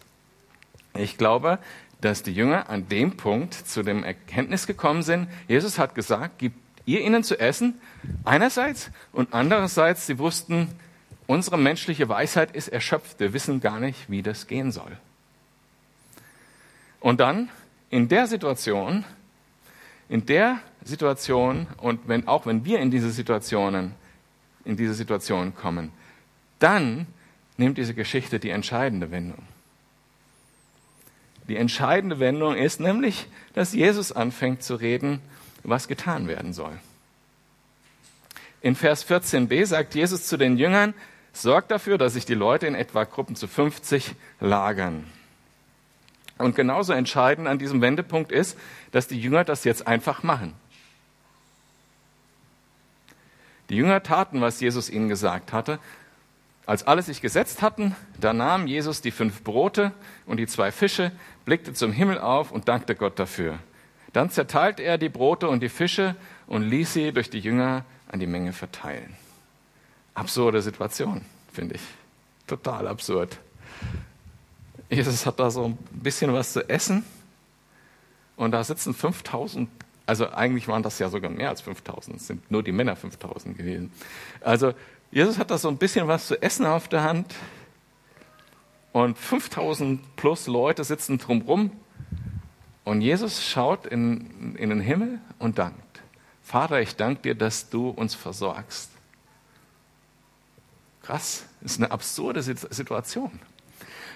Ich 0.93 1.17
glaube, 1.17 1.59
dass 1.99 2.23
die 2.23 2.31
Jünger 2.31 2.69
an 2.69 2.87
dem 2.87 3.17
Punkt 3.17 3.55
zu 3.55 3.83
dem 3.83 4.05
Erkenntnis 4.05 4.65
gekommen 4.65 5.03
sind, 5.03 5.27
Jesus 5.49 5.79
hat 5.79 5.95
gesagt, 5.95 6.37
gebt 6.37 6.55
ihr 6.85 7.01
ihnen 7.01 7.25
zu 7.25 7.37
essen, 7.37 7.73
einerseits, 8.23 8.89
und 9.11 9.33
andererseits, 9.33 10.07
sie 10.07 10.17
wussten, 10.17 10.69
unsere 11.27 11.57
menschliche 11.57 12.07
Weisheit 12.07 12.55
ist 12.55 12.69
erschöpft, 12.69 13.19
wir 13.19 13.33
wissen 13.33 13.59
gar 13.59 13.81
nicht, 13.81 14.09
wie 14.09 14.23
das 14.23 14.47
gehen 14.47 14.71
soll. 14.71 14.97
Und 16.99 17.19
dann, 17.19 17.49
in 17.89 18.07
der 18.07 18.27
Situation, 18.27 19.05
in 20.09 20.25
der 20.25 20.59
Situation, 20.83 21.67
und 21.77 22.07
wenn, 22.07 22.27
auch 22.27 22.45
wenn 22.45 22.65
wir 22.65 22.79
in 22.79 22.91
diese 22.91 23.11
Situationen, 23.11 23.93
in 24.65 24.75
diese 24.75 24.93
Situation 24.93 25.55
kommen, 25.55 25.91
dann 26.59 27.07
nimmt 27.57 27.77
diese 27.77 27.93
Geschichte 27.93 28.39
die 28.39 28.49
entscheidende 28.49 29.11
Wendung. 29.11 29.43
Die 31.47 31.57
entscheidende 31.57 32.19
Wendung 32.19 32.55
ist 32.55 32.79
nämlich, 32.79 33.27
dass 33.53 33.73
Jesus 33.73 34.11
anfängt 34.11 34.61
zu 34.61 34.75
reden, 34.75 35.19
was 35.63 35.87
getan 35.87 36.27
werden 36.27 36.53
soll. 36.53 36.77
In 38.61 38.75
Vers 38.75 39.09
14b 39.09 39.65
sagt 39.65 39.95
Jesus 39.95 40.27
zu 40.27 40.37
den 40.37 40.57
Jüngern, 40.57 40.93
sorgt 41.33 41.71
dafür, 41.71 41.97
dass 41.97 42.13
sich 42.13 42.25
die 42.25 42.33
Leute 42.35 42.67
in 42.67 42.75
etwa 42.75 43.03
Gruppen 43.05 43.35
zu 43.35 43.47
50 43.47 44.15
lagern. 44.39 45.05
Und 46.39 46.55
genauso 46.55 46.93
entscheidend 46.93 47.47
an 47.47 47.59
diesem 47.59 47.81
Wendepunkt 47.81 48.31
ist, 48.31 48.57
dass 48.91 49.07
die 49.07 49.19
Jünger 49.19 49.43
das 49.43 49.65
jetzt 49.65 49.85
einfach 49.85 50.23
machen. 50.23 50.53
Die 53.69 53.75
Jünger 53.75 54.01
taten, 54.01 54.41
was 54.41 54.61
Jesus 54.61 54.89
ihnen 54.89 55.09
gesagt 55.09 55.53
hatte. 55.53 55.79
Als 56.65 56.87
alle 56.87 57.01
sich 57.01 57.21
gesetzt 57.21 57.61
hatten, 57.61 57.95
da 58.19 58.31
nahm 58.31 58.67
Jesus 58.67 59.01
die 59.01 59.11
fünf 59.11 59.43
Brote 59.43 59.91
und 60.25 60.37
die 60.37 60.47
zwei 60.47 60.71
Fische, 60.71 61.11
blickte 61.43 61.73
zum 61.73 61.91
Himmel 61.91 62.19
auf 62.19 62.51
und 62.51 62.67
dankte 62.67 62.95
Gott 62.95 63.19
dafür. 63.19 63.59
Dann 64.13 64.29
zerteilte 64.29 64.81
er 64.83 64.97
die 64.97 65.09
Brote 65.09 65.49
und 65.49 65.61
die 65.61 65.69
Fische 65.69 66.15
und 66.47 66.63
ließ 66.63 66.93
sie 66.93 67.11
durch 67.11 67.29
die 67.29 67.39
Jünger 67.39 67.83
an 68.07 68.19
die 68.19 68.27
Menge 68.27 68.53
verteilen. 68.53 69.15
Absurde 70.13 70.61
Situation, 70.61 71.25
finde 71.51 71.75
ich. 71.75 71.81
Total 72.47 72.87
absurd. 72.87 73.37
Jesus 74.89 75.25
hat 75.25 75.39
da 75.39 75.51
so 75.51 75.65
ein 75.65 75.77
bisschen 75.91 76.33
was 76.33 76.53
zu 76.53 76.67
essen 76.67 77.03
und 78.35 78.51
da 78.51 78.63
sitzen 78.63 78.93
5000, 78.93 79.69
also 80.05 80.31
eigentlich 80.31 80.67
waren 80.67 80.81
das 80.81 80.97
ja 80.97 81.09
sogar 81.09 81.29
mehr 81.29 81.49
als 81.49 81.61
5000, 81.61 82.17
es 82.17 82.27
sind 82.27 82.49
nur 82.49 82.63
die 82.63 82.71
Männer 82.71 82.95
5000 82.95 83.57
gewesen. 83.57 83.91
Also 84.41 84.73
Jesus 85.11 85.37
hat 85.37 85.51
da 85.51 85.57
so 85.57 85.67
ein 85.67 85.77
bisschen 85.77 86.07
was 86.07 86.27
zu 86.27 86.41
essen 86.41 86.65
auf 86.65 86.87
der 86.87 87.03
Hand 87.03 87.35
und 88.91 89.17
5000 89.17 90.15
plus 90.15 90.47
Leute 90.47 90.83
sitzen 90.83 91.19
drumrum 91.19 91.71
und 92.83 93.01
Jesus 93.01 93.43
schaut 93.43 93.85
in, 93.85 94.55
in 94.55 94.69
den 94.69 94.79
Himmel 94.79 95.19
und 95.37 95.59
dankt. 95.59 96.01
Vater, 96.41 96.81
ich 96.81 96.95
danke 96.95 97.21
dir, 97.21 97.35
dass 97.35 97.69
du 97.69 97.89
uns 97.89 98.15
versorgst. 98.15 98.89
Krass, 101.03 101.45
ist 101.61 101.77
eine 101.77 101.91
absurde 101.91 102.41
Situation. 102.41 103.39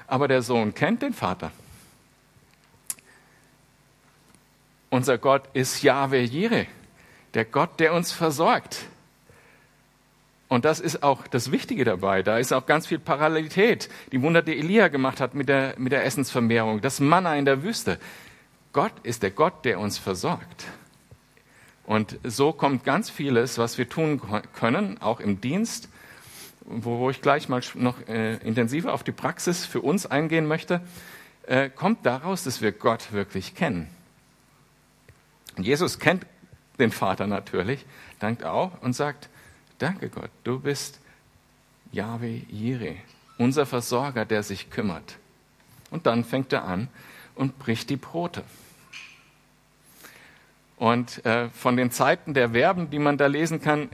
Aber 0.07 0.27
der 0.27 0.41
Sohn 0.41 0.73
kennt 0.73 1.01
den 1.01 1.13
Vater. 1.13 1.51
Unser 4.89 5.17
Gott 5.17 5.43
ist 5.53 5.81
Yahweh 5.81 6.23
Jireh, 6.23 6.67
der 7.33 7.45
Gott, 7.45 7.79
der 7.79 7.93
uns 7.93 8.11
versorgt. 8.11 8.85
Und 10.49 10.65
das 10.65 10.79
ist 10.79 11.01
auch 11.01 11.25
das 11.25 11.51
Wichtige 11.51 11.83
dabei. 11.83 12.21
Da 12.21 12.37
ist 12.37 12.53
auch 12.53 12.67
ganz 12.67 12.85
viel 12.85 12.99
Parallelität. 12.99 13.89
Die 14.11 14.21
Wunder, 14.21 14.43
die 14.43 14.55
Elia 14.55 14.89
gemacht 14.89 15.19
hat 15.19 15.33
mit 15.33 15.49
der, 15.49 15.73
mit 15.79 15.91
der 15.91 16.05
Essensvermehrung, 16.05 16.79
das 16.79 16.99
Manna 16.99 17.35
in 17.35 17.45
der 17.45 17.63
Wüste. 17.63 17.97
Gott 18.71 18.93
ist 19.01 19.23
der 19.23 19.31
Gott, 19.31 19.65
der 19.65 19.79
uns 19.79 19.97
versorgt. 19.97 20.65
Und 21.85 22.19
so 22.23 22.53
kommt 22.53 22.83
ganz 22.83 23.09
vieles, 23.09 23.57
was 23.57 23.79
wir 23.79 23.89
tun 23.89 24.21
können, 24.53 25.01
auch 25.01 25.19
im 25.19 25.41
Dienst, 25.41 25.89
wo 26.65 27.09
ich 27.09 27.21
gleich 27.21 27.49
mal 27.49 27.61
noch 27.75 28.07
äh, 28.07 28.35
intensiver 28.37 28.93
auf 28.93 29.03
die 29.03 29.11
Praxis 29.11 29.65
für 29.65 29.81
uns 29.81 30.05
eingehen 30.05 30.47
möchte, 30.47 30.81
äh, 31.47 31.69
kommt 31.69 32.05
daraus, 32.05 32.43
dass 32.43 32.61
wir 32.61 32.71
Gott 32.71 33.11
wirklich 33.11 33.55
kennen. 33.55 33.87
Jesus 35.57 35.99
kennt 35.99 36.25
den 36.79 36.91
Vater 36.91 37.27
natürlich, 37.27 37.85
dankt 38.19 38.43
auch 38.43 38.81
und 38.81 38.93
sagt, 38.93 39.29
Danke 39.83 40.07
Gott, 40.07 40.29
du 40.45 40.59
bist 40.59 40.99
Yahweh 41.91 42.43
Jireh, 42.49 42.95
unser 43.37 43.65
Versorger, 43.65 44.23
der 44.23 44.41
sich 44.41 44.69
kümmert. 44.69 45.17
Und 45.89 46.05
dann 46.05 46.23
fängt 46.23 46.53
er 46.53 46.63
an 46.63 46.87
und 47.35 47.59
bricht 47.59 47.89
die 47.89 47.97
Brote. 47.97 48.45
Und 50.77 51.25
äh, 51.25 51.49
von 51.49 51.75
den 51.75 51.91
Zeiten 51.91 52.33
der 52.33 52.51
Verben, 52.51 52.89
die 52.91 52.99
man 52.99 53.17
da 53.17 53.27
lesen 53.27 53.61
kann, 53.61 53.89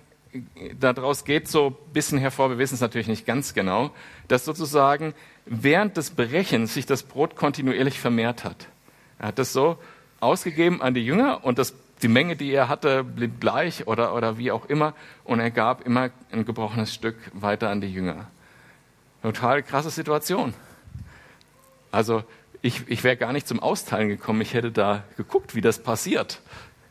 daraus 0.79 1.25
geht 1.25 1.47
so 1.47 1.67
ein 1.67 1.93
bisschen 1.93 2.17
hervor, 2.17 2.49
wir 2.49 2.57
wissen 2.57 2.75
es 2.75 2.81
natürlich 2.81 3.07
nicht 3.07 3.25
ganz 3.25 3.53
genau, 3.53 3.91
dass 4.27 4.45
sozusagen 4.45 5.13
während 5.45 5.97
des 5.97 6.11
Brechens 6.11 6.73
sich 6.73 6.85
das 6.85 7.03
Brot 7.03 7.35
kontinuierlich 7.35 7.99
vermehrt 7.99 8.43
hat. 8.43 8.67
Er 9.17 9.29
hat 9.29 9.39
das 9.39 9.53
so 9.53 9.77
ausgegeben 10.19 10.81
an 10.81 10.93
die 10.93 11.05
Jünger 11.05 11.43
und 11.43 11.57
das 11.57 11.73
die 12.01 12.07
Menge, 12.07 12.35
die 12.35 12.51
er 12.51 12.69
hatte, 12.69 13.03
blieb 13.03 13.41
gleich 13.41 13.87
oder, 13.87 14.15
oder 14.15 14.37
wie 14.37 14.51
auch 14.51 14.65
immer. 14.65 14.93
Und 15.23 15.39
er 15.39 15.51
gab 15.51 15.85
immer 15.85 16.09
ein 16.31 16.45
gebrochenes 16.45 16.93
Stück 16.93 17.17
weiter 17.33 17.69
an 17.69 17.81
die 17.81 17.91
Jünger. 17.91 18.27
Total 19.21 19.61
krasse 19.63 19.89
Situation. 19.89 20.53
Also 21.91 22.23
ich, 22.61 22.87
ich 22.87 23.03
wäre 23.03 23.17
gar 23.17 23.33
nicht 23.33 23.47
zum 23.47 23.59
Austeilen 23.59 24.07
gekommen. 24.09 24.41
Ich 24.41 24.53
hätte 24.53 24.71
da 24.71 25.03
geguckt, 25.17 25.55
wie 25.55 25.61
das 25.61 25.79
passiert. 25.79 26.41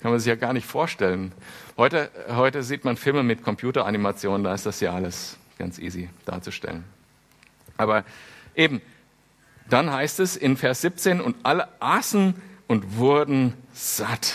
Kann 0.00 0.12
man 0.12 0.20
sich 0.20 0.28
ja 0.28 0.36
gar 0.36 0.52
nicht 0.52 0.66
vorstellen. 0.66 1.32
Heute, 1.76 2.10
heute 2.28 2.62
sieht 2.62 2.84
man 2.84 2.96
Filme 2.96 3.22
mit 3.22 3.42
Computeranimationen, 3.42 4.44
da 4.44 4.54
ist 4.54 4.64
das 4.64 4.80
ja 4.80 4.92
alles 4.94 5.36
ganz 5.58 5.78
easy 5.78 6.08
darzustellen. 6.24 6.84
Aber 7.76 8.04
eben, 8.54 8.80
dann 9.68 9.92
heißt 9.92 10.20
es 10.20 10.36
in 10.36 10.56
Vers 10.56 10.80
17, 10.82 11.20
und 11.20 11.36
alle 11.42 11.68
aßen 11.80 12.34
und 12.68 12.96
wurden 12.96 13.54
satt. 13.72 14.34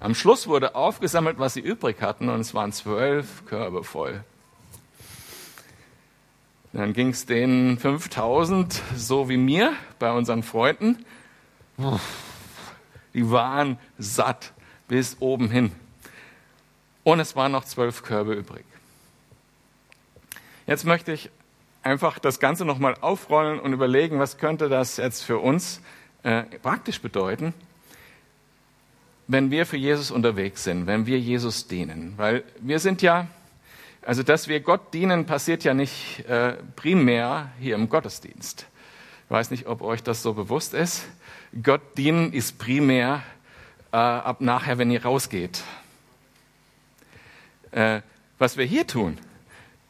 Am 0.00 0.14
Schluss 0.14 0.46
wurde 0.46 0.74
aufgesammelt, 0.74 1.38
was 1.38 1.54
sie 1.54 1.60
übrig 1.60 2.02
hatten, 2.02 2.28
und 2.28 2.40
es 2.40 2.54
waren 2.54 2.72
zwölf 2.72 3.46
Körbe 3.46 3.84
voll. 3.84 4.22
Dann 6.72 6.92
ging 6.92 7.08
es 7.08 7.24
denen 7.24 7.78
5000, 7.78 8.82
so 8.96 9.30
wie 9.30 9.38
mir, 9.38 9.72
bei 9.98 10.12
unseren 10.12 10.42
Freunden. 10.42 11.04
Die 13.16 13.28
waren 13.32 13.80
satt 13.98 14.52
bis 14.86 15.16
oben 15.18 15.50
hin. 15.50 15.72
Und 17.02 17.18
es 17.18 17.34
waren 17.34 17.50
noch 17.50 17.64
zwölf 17.64 18.04
Körbe 18.04 18.34
übrig. 18.34 18.64
Jetzt 20.68 20.84
möchte 20.84 21.12
ich 21.12 21.30
einfach 21.82 22.20
das 22.20 22.38
Ganze 22.38 22.64
nochmal 22.64 22.94
aufrollen 23.00 23.58
und 23.58 23.72
überlegen, 23.72 24.20
was 24.20 24.38
könnte 24.38 24.68
das 24.68 24.98
jetzt 24.98 25.24
für 25.24 25.38
uns 25.38 25.80
äh, 26.22 26.42
praktisch 26.62 27.00
bedeuten 27.00 27.52
wenn 29.28 29.50
wir 29.50 29.66
für 29.66 29.76
Jesus 29.76 30.10
unterwegs 30.10 30.64
sind, 30.64 30.86
wenn 30.86 31.06
wir 31.06 31.18
Jesus 31.18 31.66
dienen. 31.66 32.14
Weil 32.16 32.44
wir 32.60 32.78
sind 32.78 33.02
ja, 33.02 33.26
also 34.02 34.22
dass 34.22 34.48
wir 34.48 34.60
Gott 34.60 34.94
dienen, 34.94 35.26
passiert 35.26 35.64
ja 35.64 35.74
nicht 35.74 36.24
äh, 36.28 36.54
primär 36.76 37.50
hier 37.60 37.74
im 37.74 37.88
Gottesdienst. 37.88 38.66
Ich 39.26 39.30
weiß 39.30 39.50
nicht, 39.50 39.66
ob 39.66 39.82
euch 39.82 40.04
das 40.04 40.22
so 40.22 40.34
bewusst 40.34 40.72
ist. 40.72 41.02
Gott 41.60 41.80
dienen 41.98 42.32
ist 42.32 42.58
primär 42.58 43.24
äh, 43.90 43.96
ab 43.96 44.40
nachher, 44.40 44.78
wenn 44.78 44.88
ihr 44.92 45.02
rausgeht. 45.02 45.64
Äh, 47.72 48.02
was 48.38 48.56
wir 48.56 48.64
hier 48.64 48.86
tun, 48.86 49.18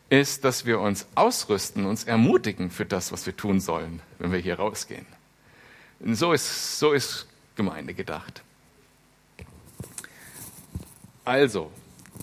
ist, 0.09 0.45
dass 0.45 0.65
wir 0.65 0.81
uns 0.81 1.07
ausrüsten, 1.17 1.85
uns 1.85 2.05
ermutigen 2.05 2.71
für 2.71 2.87
das, 2.87 3.13
was 3.13 3.27
wir 3.27 3.37
tun 3.37 3.61
sollen, 3.61 4.01
wenn 4.19 4.33
wir 4.33 4.39
hier 4.39 4.57
rausgehen. 4.57 5.05
So 6.01 6.33
ist, 6.33 6.79
so 6.79 6.93
ist 6.93 7.27
Gemeinde 7.57 7.93
gedacht. 7.93 8.43
Also, 11.27 11.71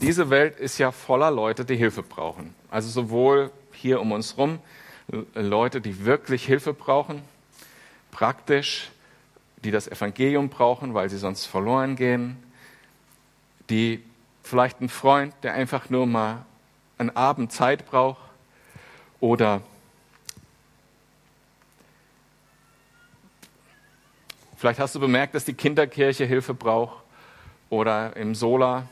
diese 0.01 0.31
Welt 0.31 0.59
ist 0.59 0.79
ja 0.79 0.91
voller 0.91 1.29
Leute, 1.29 1.63
die 1.63 1.75
Hilfe 1.75 2.01
brauchen. 2.01 2.55
Also 2.71 2.89
sowohl 2.89 3.51
hier 3.71 4.01
um 4.01 4.11
uns 4.13 4.35
herum 4.35 4.57
Leute, 5.33 5.81
die 5.81 6.05
wirklich 6.05 6.45
Hilfe 6.45 6.73
brauchen, 6.73 7.21
praktisch, 8.11 8.91
die 9.63 9.71
das 9.71 9.87
Evangelium 9.87 10.49
brauchen, 10.49 10.93
weil 10.93 11.09
sie 11.09 11.17
sonst 11.17 11.45
verloren 11.45 11.95
gehen, 11.95 12.41
die 13.69 14.03
vielleicht 14.43 14.79
einen 14.79 14.89
Freund, 14.89 15.33
der 15.43 15.53
einfach 15.53 15.89
nur 15.89 16.05
mal 16.05 16.45
einen 16.97 17.15
Abend 17.15 17.51
Zeit 17.51 17.85
braucht 17.85 18.21
oder 19.19 19.61
vielleicht 24.57 24.79
hast 24.79 24.95
du 24.95 24.99
bemerkt, 24.99 25.35
dass 25.35 25.45
die 25.45 25.53
Kinderkirche 25.53 26.25
Hilfe 26.25 26.53
braucht 26.53 27.03
oder 27.69 28.15
im 28.15 28.35
Sola. 28.35 28.87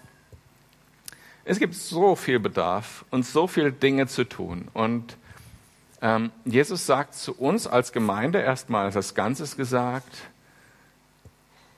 Es 1.43 1.59
gibt 1.59 1.73
so 1.75 2.15
viel 2.15 2.39
Bedarf 2.39 3.05
und 3.09 3.25
so 3.25 3.47
viele 3.47 3.71
Dinge 3.71 4.07
zu 4.07 4.23
tun. 4.23 4.67
Und 4.73 5.17
ähm, 6.01 6.31
Jesus 6.45 6.85
sagt 6.85 7.13
zu 7.13 7.33
uns 7.37 7.67
als 7.67 7.91
Gemeinde 7.91 8.39
erstmal 8.39 8.91
das 8.91 9.13
Ganzes 9.13 9.55
gesagt, 9.55 10.17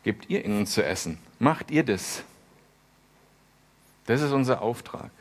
gebt 0.04 0.30
ihr 0.30 0.46
ihnen 0.46 0.66
zu 0.66 0.84
essen, 0.84 1.18
macht 1.40 1.72
ihr 1.72 1.84
das. 1.84 2.24
Das 4.06 4.22
ist 4.22 4.32
unser 4.32 4.62
Auftrag. 4.62 5.12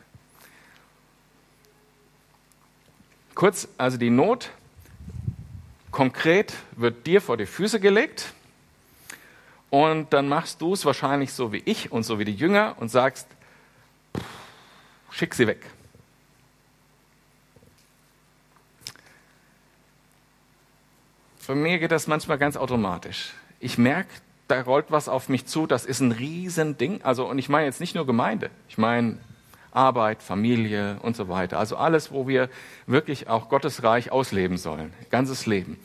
Kurz, 3.34 3.68
also 3.78 3.96
die 3.96 4.10
Not 4.10 4.50
konkret 5.90 6.54
wird 6.72 7.06
dir 7.06 7.20
vor 7.20 7.36
die 7.36 7.46
Füße 7.46 7.80
gelegt 7.80 8.32
und 9.70 10.12
dann 10.12 10.28
machst 10.28 10.60
du 10.60 10.74
es 10.74 10.84
wahrscheinlich 10.84 11.32
so 11.32 11.52
wie 11.52 11.62
ich 11.64 11.90
und 11.90 12.02
so 12.02 12.18
wie 12.18 12.24
die 12.24 12.34
Jünger 12.34 12.76
und 12.78 12.88
sagst, 12.88 13.26
schick 15.10 15.34
sie 15.34 15.46
weg. 15.46 15.60
Für 21.42 21.56
mir 21.56 21.80
geht 21.80 21.90
das 21.90 22.06
manchmal 22.06 22.38
ganz 22.38 22.56
automatisch. 22.56 23.32
Ich 23.58 23.76
merke, 23.76 24.08
da 24.46 24.62
rollt 24.62 24.86
was 24.90 25.08
auf 25.08 25.28
mich 25.28 25.44
zu, 25.44 25.66
das 25.66 25.84
ist 25.84 25.98
ein 25.98 26.12
Riesending. 26.12 27.02
Also, 27.02 27.28
und 27.28 27.36
ich 27.36 27.48
meine 27.48 27.66
jetzt 27.66 27.80
nicht 27.80 27.96
nur 27.96 28.06
Gemeinde, 28.06 28.48
ich 28.68 28.78
meine 28.78 29.18
Arbeit, 29.72 30.22
Familie 30.22 31.00
und 31.02 31.16
so 31.16 31.28
weiter. 31.28 31.58
Also 31.58 31.76
alles, 31.76 32.12
wo 32.12 32.28
wir 32.28 32.48
wirklich 32.86 33.28
auch 33.28 33.48
Gottes 33.48 33.82
Reich 33.82 34.12
ausleben 34.12 34.56
sollen, 34.56 34.92
ganzes 35.10 35.44
Leben. 35.46 35.80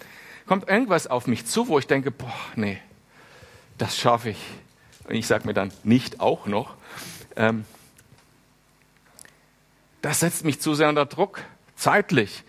Kommt 0.46 0.70
irgendwas 0.70 1.08
auf 1.08 1.26
mich 1.26 1.48
zu, 1.48 1.67
wo 1.67 1.80
ich 1.80 1.88
denke, 1.88 2.12
boah, 2.12 2.32
nee, 2.56 2.80
das 3.80 3.98
schaffe 3.98 4.30
ich. 4.30 4.43
Und 5.10 5.15
ich 5.15 5.26
sage 5.26 5.48
mir 5.48 5.56
dann 5.56 5.74
nicht 5.84 6.20
auch 6.20 6.46
noch. 6.46 6.76
Ähm, 7.36 7.65
das 10.04 10.20
setzt 10.20 10.46
mich 10.46 10.62
zu 10.62 10.76
sehr 10.76 10.89
unter 10.89 11.08
Druck, 11.08 11.41
zeitlich. 11.76 12.43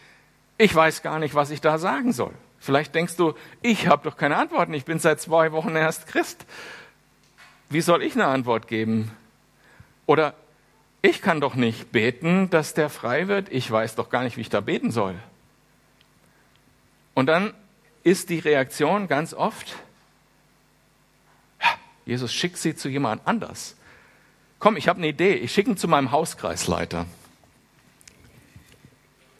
Ich 0.59 0.75
weiß 0.75 1.01
gar 1.01 1.19
nicht, 1.19 1.35
was 1.35 1.49
ich 1.49 1.63
da 1.63 1.79
sagen 1.79 2.13
soll. 2.13 2.35
Vielleicht 2.59 2.95
denkst 2.95 3.17
du, 3.17 3.35
ich 3.63 3.87
habe 3.87 4.09
doch 4.09 4.17
keine 4.17 4.37
Antworten, 4.37 4.75
ich 4.75 4.85
bin 4.85 4.99
seit 4.99 5.21
zwei 5.21 5.53
Wochen 5.53 5.77
erst 5.77 6.07
Christ. 6.07 6.45
Wie 7.71 7.81
soll 7.81 8.03
ich 8.03 8.15
eine 8.15 8.27
Antwort 8.27 8.67
geben? 8.67 9.11
Oder 10.07 10.35
ich 11.03 11.23
kann 11.23 11.41
doch 11.41 11.55
nicht 11.55 11.93
beten, 11.93 12.51
dass 12.51 12.75
der 12.75 12.91
frei 12.91 13.29
wird, 13.29 13.49
ich 13.51 13.71
weiß 13.71 13.95
doch 13.95 14.11
gar 14.11 14.25
nicht, 14.25 14.37
wie 14.37 14.41
ich 14.41 14.49
da 14.49 14.61
beten 14.61 14.91
soll. 14.91 15.15
Und 17.15 17.27
dann 17.27 17.55
ist 18.05 18.31
die 18.31 18.39
Reaktion 18.39 19.07
ganz 19.07 19.35
oft, 19.35 19.77
Jesus 22.05 22.33
schickt 22.33 22.57
sie 22.57 22.75
zu 22.75 22.89
jemand 22.89 23.27
anders. 23.27 23.77
Komm, 24.59 24.77
ich 24.77 24.89
habe 24.89 24.99
eine 24.99 25.09
Idee, 25.09 25.35
ich 25.35 25.53
schicke 25.53 25.71
ihn 25.71 25.77
zu 25.77 25.89
meinem 25.89 26.11
Hauskreisleiter. 26.11 27.05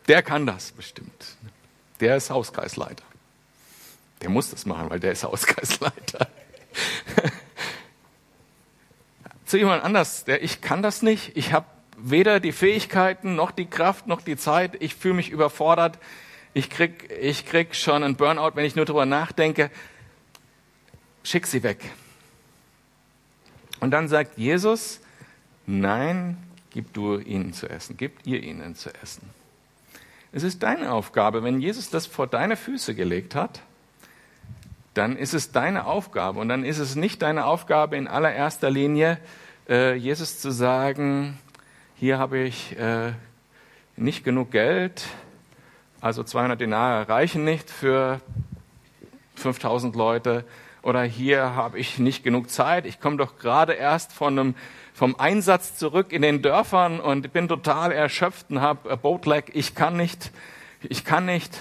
Der 0.07 0.23
kann 0.23 0.47
das 0.47 0.73
bestimmt. 0.73 1.37
Der 2.01 2.17
ist 2.17 2.31
Hauskreisleiter. 2.31 3.05
Der 4.23 4.31
muss 4.31 4.51
das 4.51 4.67
machen, 4.67 4.91
weil 4.91 5.01
der 5.01 5.13
ist 5.13 5.25
Hauskreisleiter. 5.25 6.29
Zu 9.45 9.59
jemand 9.59 9.85
anders, 9.85 10.25
der 10.25 10.43
ich 10.43 10.61
kann 10.61 10.83
das 10.83 11.03
nicht. 11.03 11.37
Ich 11.37 11.53
habe 11.53 11.67
weder 11.97 12.41
die 12.41 12.53
Fähigkeiten 12.53 13.35
noch 13.35 13.51
die 13.51 13.67
Kraft 13.67 14.07
noch 14.07 14.21
die 14.21 14.37
Zeit. 14.37 14.77
Ich 14.81 14.95
fühle 14.95 15.15
mich 15.15 15.31
überfordert. 15.31 15.99
Ich 16.55 16.71
krieg, 16.71 17.11
ich 17.21 17.47
krieg 17.47 17.75
schon 17.75 18.03
einen 18.03 18.17
Burnout, 18.17 18.53
wenn 18.55 18.65
ich 18.65 18.77
nur 18.77 18.85
darüber 18.85 19.07
nachdenke. 19.07 19.71
Schick 21.23 21.47
sie 21.47 21.63
weg. 21.63 21.81
Und 23.81 23.91
dann 23.91 24.09
sagt 24.09 24.39
Jesus, 24.39 25.01
nein, 25.67 26.37
gib 26.71 26.93
du 26.93 27.19
ihnen 27.19 27.53
zu 27.53 27.69
essen, 27.69 27.97
gib 27.97 28.27
ihr 28.27 28.43
ihnen 28.43 28.75
zu 28.75 28.93
essen. 29.03 29.31
Es 30.33 30.43
ist 30.43 30.63
deine 30.63 30.93
Aufgabe, 30.93 31.43
wenn 31.43 31.61
Jesus 31.61 31.91
das 31.91 32.07
vor 32.07 32.27
deine 32.27 32.57
Füße 32.57 32.95
gelegt 32.95 33.35
hat, 33.35 33.63
dann 34.99 35.17
ist 35.17 35.33
es 35.33 35.53
deine 35.53 35.87
Aufgabe. 35.87 36.41
Und 36.41 36.49
dann 36.49 36.65
ist 36.65 36.79
es 36.79 36.97
nicht 36.97 37.23
deine 37.23 37.47
Aufgabe 37.47 37.97
in 37.97 38.09
allererster 38.09 38.69
Linie, 38.69 39.19
äh, 39.69 39.95
Jesus 39.95 40.41
zu 40.41 40.51
sagen, 40.51 41.39
hier 41.95 42.19
habe 42.19 42.39
ich 42.39 42.77
äh, 42.79 43.13
nicht 43.97 44.25
genug 44.25 44.51
Geld, 44.51 45.07
also 46.01 46.25
200 46.25 46.61
Denare 46.61 47.09
reichen 47.09 47.45
nicht 47.45 47.71
für 47.71 48.21
5000 49.37 49.95
Leute, 49.95 50.45
oder 50.83 51.03
hier 51.03 51.55
habe 51.55 51.79
ich 51.79 51.99
nicht 51.99 52.25
genug 52.25 52.51
Zeit, 52.51 52.87
ich 52.87 53.01
komme 53.01 53.19
doch 53.19 53.39
gerade 53.39 53.75
erst 53.75 54.13
von 54.13 54.39
einem, 54.39 54.55
vom 54.95 55.17
Einsatz 55.17 55.77
zurück 55.77 56.13
in 56.13 56.23
den 56.23 56.43
Dörfern 56.43 56.99
und 56.99 57.33
bin 57.33 57.47
total 57.47 57.93
erschöpft 57.93 58.51
und 58.51 58.61
habe 58.61 58.97
Boatlag, 58.97 59.55
ich 59.55 59.75
kann 59.75 59.97
nicht, 59.97 60.33
ich 60.83 61.05
kann 61.05 61.27
nicht 61.27 61.61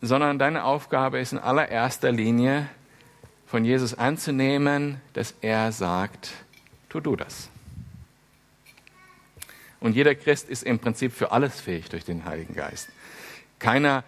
sondern 0.00 0.38
deine 0.38 0.64
Aufgabe 0.64 1.18
ist 1.18 1.32
in 1.32 1.38
allererster 1.38 2.12
Linie 2.12 2.68
von 3.46 3.64
Jesus 3.64 3.94
anzunehmen, 3.94 5.00
dass 5.12 5.34
er 5.40 5.72
sagt, 5.72 6.32
tu 6.88 7.00
du 7.00 7.16
das. 7.16 7.50
Und 9.80 9.96
jeder 9.96 10.14
Christ 10.14 10.48
ist 10.48 10.62
im 10.62 10.78
Prinzip 10.78 11.12
für 11.12 11.32
alles 11.32 11.60
fähig 11.60 11.88
durch 11.88 12.04
den 12.04 12.24
Heiligen 12.24 12.54
Geist. 12.54 12.88
Keiner, 13.58 14.04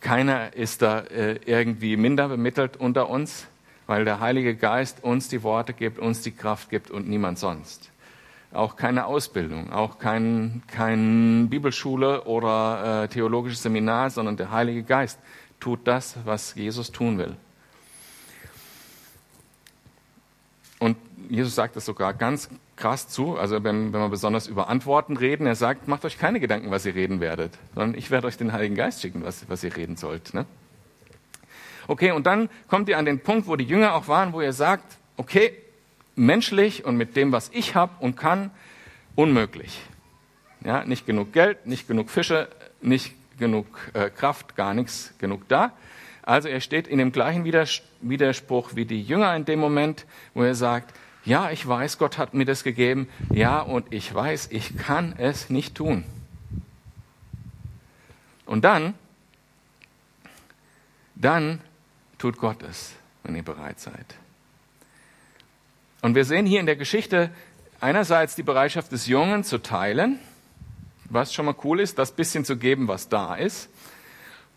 keiner 0.00 0.54
ist 0.54 0.82
da 0.82 1.00
äh, 1.00 1.38
irgendwie 1.46 1.96
minder 1.96 2.28
bemittelt 2.28 2.76
unter 2.76 3.08
uns, 3.08 3.46
weil 3.86 4.04
der 4.04 4.20
Heilige 4.20 4.56
Geist 4.56 5.02
uns 5.04 5.28
die 5.28 5.42
Worte 5.42 5.72
gibt, 5.72 5.98
uns 5.98 6.22
die 6.22 6.32
Kraft 6.32 6.70
gibt 6.70 6.90
und 6.90 7.08
niemand 7.08 7.38
sonst. 7.38 7.91
Auch 8.52 8.76
keine 8.76 9.06
Ausbildung, 9.06 9.72
auch 9.72 9.98
kein, 9.98 10.62
kein 10.66 11.48
Bibelschule 11.48 12.24
oder 12.24 13.04
äh, 13.04 13.08
theologisches 13.08 13.62
Seminar, 13.62 14.10
sondern 14.10 14.36
der 14.36 14.50
Heilige 14.50 14.82
Geist 14.82 15.18
tut 15.58 15.80
das, 15.86 16.16
was 16.24 16.54
Jesus 16.54 16.92
tun 16.92 17.18
will. 17.18 17.36
Und 20.78 20.96
Jesus 21.28 21.54
sagt 21.54 21.76
das 21.76 21.86
sogar 21.86 22.12
ganz 22.12 22.50
krass 22.76 23.08
zu, 23.08 23.38
also 23.38 23.62
wenn, 23.62 23.92
wenn 23.92 24.00
wir 24.00 24.08
besonders 24.08 24.48
über 24.48 24.68
Antworten 24.68 25.16
reden, 25.16 25.46
er 25.46 25.54
sagt, 25.54 25.86
macht 25.86 26.04
euch 26.04 26.18
keine 26.18 26.40
Gedanken, 26.40 26.72
was 26.72 26.84
ihr 26.84 26.96
reden 26.96 27.20
werdet, 27.20 27.56
sondern 27.74 27.96
ich 27.96 28.10
werde 28.10 28.26
euch 28.26 28.36
den 28.36 28.52
Heiligen 28.52 28.74
Geist 28.74 29.00
schicken, 29.00 29.24
was, 29.24 29.48
was 29.48 29.62
ihr 29.62 29.76
reden 29.76 29.96
sollt. 29.96 30.34
Ne? 30.34 30.44
Okay, 31.86 32.10
und 32.10 32.26
dann 32.26 32.50
kommt 32.68 32.88
ihr 32.88 32.98
an 32.98 33.04
den 33.04 33.20
Punkt, 33.20 33.46
wo 33.46 33.56
die 33.56 33.64
Jünger 33.64 33.94
auch 33.94 34.08
waren, 34.08 34.32
wo 34.32 34.40
ihr 34.40 34.52
sagt, 34.52 34.98
okay, 35.16 35.61
menschlich 36.14 36.84
und 36.84 36.96
mit 36.96 37.16
dem, 37.16 37.32
was 37.32 37.50
ich 37.52 37.74
habe 37.74 37.92
und 38.00 38.16
kann, 38.16 38.50
unmöglich. 39.14 39.80
Ja, 40.64 40.84
nicht 40.84 41.06
genug 41.06 41.32
Geld, 41.32 41.66
nicht 41.66 41.88
genug 41.88 42.10
Fische, 42.10 42.48
nicht 42.80 43.14
genug 43.38 43.66
äh, 43.94 44.10
Kraft, 44.10 44.56
gar 44.56 44.74
nichts 44.74 45.14
genug 45.18 45.48
da. 45.48 45.72
Also 46.22 46.48
er 46.48 46.60
steht 46.60 46.86
in 46.86 46.98
dem 46.98 47.10
gleichen 47.10 47.44
Widerspruch 47.44 48.76
wie 48.76 48.84
die 48.84 49.02
Jünger 49.02 49.34
in 49.34 49.44
dem 49.44 49.58
Moment, 49.58 50.06
wo 50.34 50.42
er 50.42 50.54
sagt, 50.54 50.94
ja, 51.24 51.50
ich 51.50 51.66
weiß, 51.66 51.98
Gott 51.98 52.18
hat 52.18 52.34
mir 52.34 52.44
das 52.44 52.64
gegeben, 52.64 53.08
ja, 53.32 53.60
und 53.60 53.92
ich 53.92 54.12
weiß, 54.12 54.48
ich 54.50 54.76
kann 54.76 55.14
es 55.18 55.50
nicht 55.50 55.74
tun. 55.74 56.04
Und 58.46 58.64
dann, 58.64 58.94
dann 61.14 61.60
tut 62.18 62.38
Gott 62.38 62.62
es, 62.62 62.92
wenn 63.22 63.34
ihr 63.34 63.44
bereit 63.44 63.80
seid. 63.80 64.14
Und 66.02 66.16
wir 66.16 66.24
sehen 66.24 66.46
hier 66.46 66.58
in 66.58 66.66
der 66.66 66.76
Geschichte 66.76 67.30
einerseits 67.80 68.34
die 68.34 68.42
Bereitschaft 68.42 68.90
des 68.90 69.06
Jungen 69.06 69.44
zu 69.44 69.58
teilen, 69.58 70.18
was 71.04 71.32
schon 71.32 71.46
mal 71.46 71.54
cool 71.62 71.78
ist, 71.78 71.96
das 71.98 72.10
bisschen 72.12 72.44
zu 72.44 72.56
geben, 72.56 72.88
was 72.88 73.08
da 73.08 73.36
ist. 73.36 73.70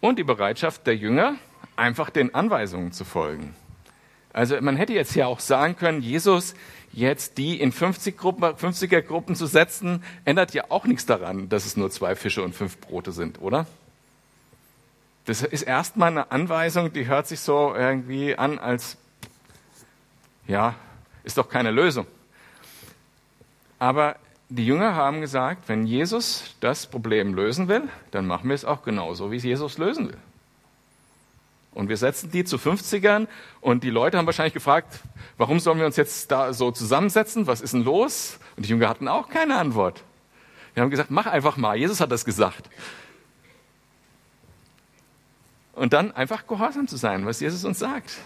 Und 0.01 0.17
die 0.17 0.23
Bereitschaft 0.23 0.87
der 0.87 0.95
Jünger, 0.95 1.35
einfach 1.75 2.09
den 2.09 2.33
Anweisungen 2.33 2.91
zu 2.91 3.05
folgen. 3.05 3.55
Also 4.33 4.59
man 4.59 4.75
hätte 4.75 4.93
jetzt 4.93 5.15
ja 5.15 5.27
auch 5.27 5.39
sagen 5.39 5.77
können, 5.77 6.01
Jesus 6.01 6.55
jetzt 6.91 7.37
die 7.37 7.59
in 7.59 7.71
50 7.71 8.17
Gruppen, 8.17 8.43
50er 8.43 9.01
Gruppen 9.01 9.35
zu 9.35 9.45
setzen, 9.45 10.03
ändert 10.23 10.53
ja 10.53 10.65
auch 10.69 10.85
nichts 10.85 11.05
daran, 11.05 11.47
dass 11.49 11.65
es 11.65 11.77
nur 11.77 11.91
zwei 11.91 12.15
Fische 12.15 12.41
und 12.41 12.55
fünf 12.55 12.79
Brote 12.79 13.11
sind, 13.11 13.39
oder? 13.41 13.67
Das 15.25 15.41
ist 15.41 15.61
erstmal 15.61 16.09
eine 16.09 16.31
Anweisung, 16.31 16.91
die 16.91 17.05
hört 17.05 17.27
sich 17.27 17.39
so 17.39 17.73
irgendwie 17.75 18.35
an 18.35 18.59
als, 18.59 18.97
ja, 20.47 20.75
ist 21.25 21.37
doch 21.37 21.49
keine 21.49 21.71
Lösung. 21.71 22.07
Aber 23.79 24.15
die 24.49 24.65
Jünger 24.65 24.95
haben 24.95 25.21
gesagt, 25.21 25.67
wenn 25.67 25.85
Jesus 25.85 26.55
das 26.59 26.85
Problem 26.85 27.33
lösen 27.33 27.67
will, 27.67 27.83
dann 28.11 28.27
machen 28.27 28.47
wir 28.47 28.55
es 28.55 28.63
auch 28.63 28.83
genauso, 28.83 29.31
wie 29.31 29.37
es 29.37 29.43
Jesus 29.43 29.77
lösen 29.77 30.09
will. 30.09 30.17
Und 31.73 31.89
wir 31.89 31.97
setzen 31.97 32.31
die 32.31 32.45
zu 32.45 32.55
50ern 32.55 33.27
und 33.59 33.83
die 33.83 33.89
Leute 33.89 34.17
haben 34.17 34.25
wahrscheinlich 34.25 34.53
gefragt, 34.53 34.99
warum 35.37 35.59
sollen 35.59 35.77
wir 35.77 35.85
uns 35.85 35.97
jetzt 35.97 36.31
da 36.31 36.53
so 36.53 36.71
zusammensetzen? 36.71 37.47
Was 37.47 37.59
ist 37.59 37.73
denn 37.73 37.83
los? 37.83 38.39
Und 38.55 38.65
die 38.65 38.69
Jünger 38.69 38.87
hatten 38.87 39.09
auch 39.09 39.27
keine 39.27 39.57
Antwort. 39.57 40.01
Wir 40.73 40.83
haben 40.83 40.89
gesagt, 40.89 41.11
mach 41.11 41.25
einfach 41.25 41.57
mal. 41.57 41.75
Jesus 41.75 41.99
hat 41.99 42.11
das 42.11 42.23
gesagt. 42.23 42.69
Und 45.73 45.91
dann 45.91 46.13
einfach 46.13 46.47
gehorsam 46.47 46.87
zu 46.87 46.95
sein, 46.95 47.25
was 47.25 47.41
Jesus 47.41 47.65
uns 47.65 47.79
sagt. 47.79 48.19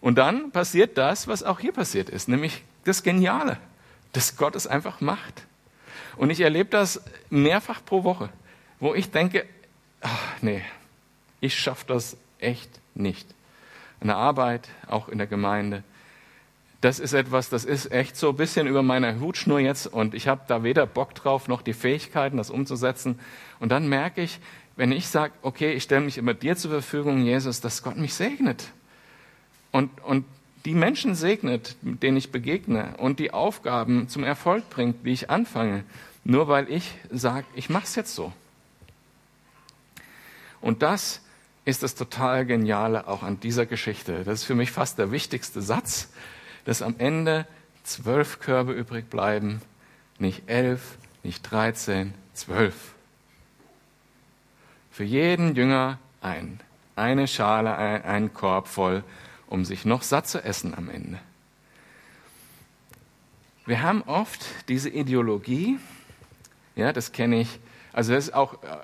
Und 0.00 0.16
dann 0.16 0.50
passiert 0.52 0.96
das, 0.96 1.28
was 1.28 1.42
auch 1.42 1.60
hier 1.60 1.72
passiert 1.72 2.08
ist, 2.08 2.28
nämlich 2.28 2.62
das 2.84 3.02
Geniale 3.02 3.58
dass 4.12 4.36
Gott 4.36 4.56
es 4.56 4.66
einfach 4.66 5.00
macht. 5.00 5.46
Und 6.16 6.30
ich 6.30 6.40
erlebe 6.40 6.70
das 6.70 7.02
mehrfach 7.30 7.84
pro 7.84 8.04
Woche, 8.04 8.30
wo 8.80 8.94
ich 8.94 9.10
denke, 9.10 9.46
ach, 10.00 10.42
nee, 10.42 10.62
ich 11.40 11.56
schaffe 11.58 11.84
das 11.86 12.16
echt 12.38 12.70
nicht. 12.94 13.28
In 14.00 14.08
der 14.08 14.16
Arbeit, 14.16 14.68
auch 14.86 15.08
in 15.08 15.18
der 15.18 15.26
Gemeinde. 15.26 15.82
das 16.80 17.00
ist 17.00 17.12
etwas, 17.12 17.48
das 17.48 17.64
ist 17.64 17.90
echt 17.90 18.16
so 18.16 18.28
ein 18.28 18.36
bisschen 18.36 18.68
über 18.68 18.82
meiner 18.82 19.18
Hutschnur 19.18 19.58
jetzt 19.58 19.88
und 19.88 20.14
ich 20.14 20.28
habe 20.28 20.42
da 20.46 20.62
weder 20.62 20.86
Bock 20.86 21.12
drauf 21.12 21.48
noch 21.48 21.60
die 21.60 21.72
Fähigkeiten, 21.72 22.36
das 22.36 22.50
umzusetzen. 22.50 23.18
Und 23.58 23.70
dann 23.70 23.88
merke 23.88 24.22
ich, 24.22 24.38
wenn 24.76 24.92
ich 24.92 25.08
sage, 25.08 25.32
okay, 25.42 25.72
ich 25.72 25.82
stelle 25.82 26.02
mich 26.02 26.18
immer 26.18 26.34
dir 26.34 26.56
zur 26.56 26.70
Verfügung, 26.70 27.22
Jesus, 27.22 27.60
dass 27.60 27.82
Gott 27.82 27.96
mich 27.96 28.14
segnet. 28.14 28.70
Und, 29.78 30.00
und 30.02 30.24
die 30.64 30.74
Menschen 30.74 31.14
segnet, 31.14 31.76
denen 31.82 32.16
ich 32.16 32.32
begegne 32.32 32.96
und 32.96 33.20
die 33.20 33.32
Aufgaben 33.32 34.08
zum 34.08 34.24
Erfolg 34.24 34.68
bringt, 34.70 35.04
wie 35.04 35.12
ich 35.12 35.30
anfange, 35.30 35.84
nur 36.24 36.48
weil 36.48 36.68
ich 36.68 36.94
sage, 37.12 37.46
ich 37.54 37.70
mache 37.70 37.84
es 37.84 37.94
jetzt 37.94 38.12
so. 38.12 38.32
Und 40.60 40.82
das 40.82 41.20
ist 41.64 41.84
das 41.84 41.94
total 41.94 42.44
Geniale 42.44 43.06
auch 43.06 43.22
an 43.22 43.38
dieser 43.38 43.66
Geschichte. 43.66 44.24
Das 44.24 44.40
ist 44.40 44.44
für 44.46 44.56
mich 44.56 44.72
fast 44.72 44.98
der 44.98 45.12
wichtigste 45.12 45.62
Satz, 45.62 46.10
dass 46.64 46.82
am 46.82 46.96
Ende 46.98 47.46
zwölf 47.84 48.40
Körbe 48.40 48.72
übrig 48.72 49.08
bleiben, 49.08 49.62
nicht 50.18 50.42
elf, 50.48 50.98
nicht 51.22 51.48
dreizehn, 51.48 52.14
zwölf. 52.34 52.94
Für 54.90 55.04
jeden 55.04 55.54
Jünger 55.54 56.00
ein, 56.20 56.58
eine 56.96 57.28
Schale, 57.28 57.76
ein, 57.76 58.02
ein 58.02 58.34
Korb 58.34 58.66
voll, 58.66 59.04
um 59.48 59.64
sich 59.64 59.84
noch 59.84 60.02
satt 60.02 60.28
zu 60.28 60.42
essen 60.44 60.74
am 60.74 60.88
Ende. 60.88 61.18
Wir 63.66 63.82
haben 63.82 64.02
oft 64.02 64.46
diese 64.68 64.88
Ideologie, 64.88 65.78
ja, 66.76 66.92
das 66.92 67.12
kenne 67.12 67.40
ich, 67.40 67.58
also 67.92 68.12
das 68.12 68.28
ist 68.28 68.34
auch 68.34 68.62
äh, 68.62 68.76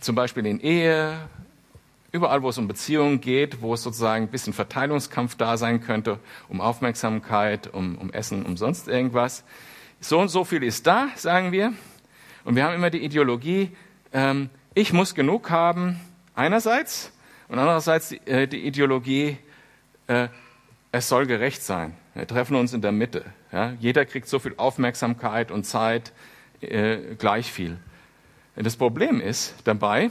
zum 0.00 0.14
Beispiel 0.14 0.46
in 0.46 0.60
Ehe, 0.60 1.28
Überall, 2.14 2.44
wo 2.44 2.48
es 2.48 2.58
um 2.58 2.68
Beziehungen 2.68 3.20
geht, 3.20 3.60
wo 3.60 3.74
es 3.74 3.82
sozusagen 3.82 4.26
ein 4.26 4.30
bisschen 4.30 4.52
Verteilungskampf 4.52 5.34
da 5.34 5.56
sein 5.56 5.80
könnte, 5.80 6.20
um 6.48 6.60
Aufmerksamkeit, 6.60 7.74
um, 7.74 7.98
um 7.98 8.12
Essen, 8.12 8.46
um 8.46 8.56
sonst 8.56 8.86
irgendwas. 8.86 9.42
So 9.98 10.20
und 10.20 10.28
so 10.28 10.44
viel 10.44 10.62
ist 10.62 10.86
da, 10.86 11.08
sagen 11.16 11.50
wir. 11.50 11.72
Und 12.44 12.54
wir 12.54 12.62
haben 12.62 12.74
immer 12.76 12.90
die 12.90 13.04
Ideologie, 13.04 13.72
ähm, 14.12 14.48
ich 14.74 14.92
muss 14.92 15.16
genug 15.16 15.50
haben, 15.50 15.98
einerseits, 16.36 17.10
und 17.48 17.58
andererseits 17.58 18.08
die, 18.08 18.26
äh, 18.26 18.46
die 18.46 18.66
Ideologie, 18.66 19.38
äh, 20.06 20.28
es 20.92 21.08
soll 21.08 21.26
gerecht 21.26 21.62
sein. 21.62 21.96
Wir 22.14 22.26
treffen 22.26 22.56
uns 22.56 22.72
in 22.72 22.80
der 22.80 22.92
Mitte. 22.92 23.24
Ja? 23.52 23.72
Jeder 23.80 24.04
kriegt 24.04 24.28
so 24.28 24.38
viel 24.38 24.54
Aufmerksamkeit 24.56 25.50
und 25.50 25.64
Zeit 25.64 26.12
äh, 26.60 27.14
gleich 27.18 27.50
viel. 27.50 27.76
Das 28.56 28.76
Problem 28.76 29.20
ist 29.20 29.54
dabei, 29.64 30.10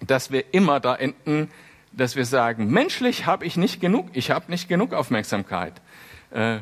dass 0.00 0.30
wir 0.30 0.52
immer 0.52 0.80
da 0.80 0.94
enden, 0.94 1.50
dass 1.92 2.14
wir 2.14 2.26
sagen, 2.26 2.70
menschlich 2.70 3.24
habe 3.24 3.46
ich 3.46 3.56
nicht 3.56 3.80
genug, 3.80 4.10
ich 4.12 4.30
habe 4.30 4.50
nicht 4.50 4.68
genug 4.68 4.92
Aufmerksamkeit. 4.92 5.72
Äh, 6.30 6.58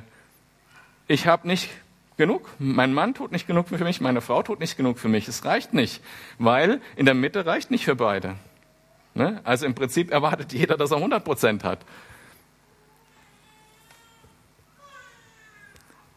ich 1.09 1.26
habe 1.26 1.48
nicht 1.48 1.70
genug, 2.16 2.48
mein 2.61 2.94
Mann 2.94 3.14
tut 3.14 3.33
nicht 3.33 3.48
genug 3.48 3.68
für 3.68 3.83
mich, 3.83 4.00
meine 4.00 4.20
Frau 4.20 4.42
tut 4.42 4.61
nicht 4.61 4.76
genug 4.76 4.98
für 4.98 5.09
mich. 5.09 5.26
Es 5.26 5.44
reicht 5.44 5.74
nicht, 5.74 6.00
weil 6.38 6.80
in 6.94 7.07
der 7.07 7.14
Mitte 7.14 7.44
reicht 7.44 7.72
nicht 7.72 7.85
für 7.85 7.96
beide. 7.96 8.37
Ne? 9.14 9.40
Also 9.44 9.66
im 9.66 9.74
Prinzip 9.74 10.11
erwartet 10.11 10.53
jeder, 10.53 10.77
dass 10.77 10.90
er 10.90 10.96
100 10.96 11.24
Prozent 11.24 11.64
hat. 11.64 11.79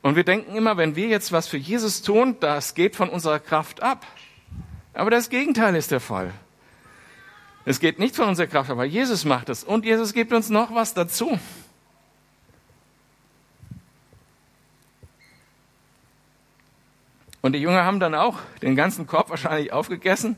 Und 0.02 0.16
wir 0.16 0.24
denken 0.24 0.56
immer, 0.56 0.78
wenn 0.78 0.96
wir 0.96 1.08
jetzt 1.08 1.32
was 1.32 1.48
für 1.48 1.58
Jesus 1.58 2.02
tun, 2.02 2.38
das 2.40 2.74
geht 2.76 2.96
von 2.96 3.10
unserer 3.10 3.40
Kraft 3.40 3.84
ab. 3.84 4.06
Aber 4.94 5.12
das 5.12 5.30
Gegenteil 5.30 5.76
ist 5.76 5.92
der 5.92 6.00
Fall. 6.00 6.34
Es 7.66 7.80
geht 7.80 8.00
nicht 8.00 8.16
von 8.16 8.30
unserer 8.30 8.48
Kraft, 8.48 8.70
aber 8.70 8.86
Jesus 8.86 9.26
macht 9.26 9.50
es. 9.50 9.64
Und 9.64 9.84
Jesus 9.84 10.14
gibt 10.14 10.32
uns 10.32 10.50
noch 10.50 10.74
was 10.74 10.94
dazu. 10.94 11.38
Und 17.42 17.54
die 17.54 17.60
Jünger 17.60 17.84
haben 17.84 18.00
dann 18.00 18.16
auch 18.16 18.40
den 18.62 18.76
ganzen 18.76 19.06
Korb 19.06 19.30
wahrscheinlich 19.30 19.72
aufgegessen. 19.74 20.38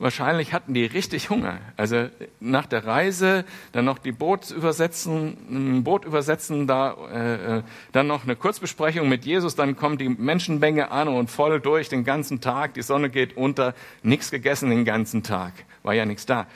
Wahrscheinlich 0.00 0.54
hatten 0.54 0.72
die 0.72 0.86
richtig 0.86 1.28
Hunger. 1.28 1.58
Also 1.76 2.08
nach 2.40 2.64
der 2.64 2.86
Reise, 2.86 3.44
dann 3.72 3.84
noch 3.84 3.98
die 3.98 4.12
Boot 4.12 4.50
übersetzen, 4.50 5.84
Boot 5.84 6.06
übersetzen, 6.06 6.66
da, 6.66 6.96
äh, 7.12 7.58
äh, 7.58 7.62
dann 7.92 8.06
noch 8.06 8.24
eine 8.24 8.34
Kurzbesprechung 8.34 9.10
mit 9.10 9.26
Jesus, 9.26 9.56
dann 9.56 9.76
kommt 9.76 10.00
die 10.00 10.08
Menschenmenge 10.08 10.90
an 10.90 11.08
und 11.08 11.30
voll 11.30 11.60
durch 11.60 11.90
den 11.90 12.04
ganzen 12.04 12.40
Tag, 12.40 12.72
die 12.72 12.80
Sonne 12.80 13.10
geht 13.10 13.36
unter, 13.36 13.74
nichts 14.02 14.30
gegessen 14.30 14.70
den 14.70 14.86
ganzen 14.86 15.22
Tag, 15.22 15.52
war 15.82 15.92
ja 15.92 16.06
nichts 16.06 16.24
da. 16.24 16.46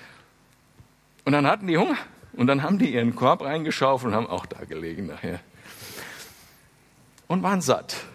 Und 1.26 1.34
dann 1.34 1.46
hatten 1.46 1.66
die 1.66 1.76
Hunger 1.76 1.98
und 2.32 2.46
dann 2.46 2.62
haben 2.62 2.78
die 2.78 2.94
ihren 2.94 3.14
Korb 3.14 3.42
reingeschaufelt 3.42 4.14
und 4.14 4.16
haben 4.16 4.26
auch 4.26 4.46
da 4.46 4.64
gelegen 4.64 5.08
nachher. 5.08 5.40
Und 7.26 7.42
waren 7.42 7.60
satt 7.60 8.06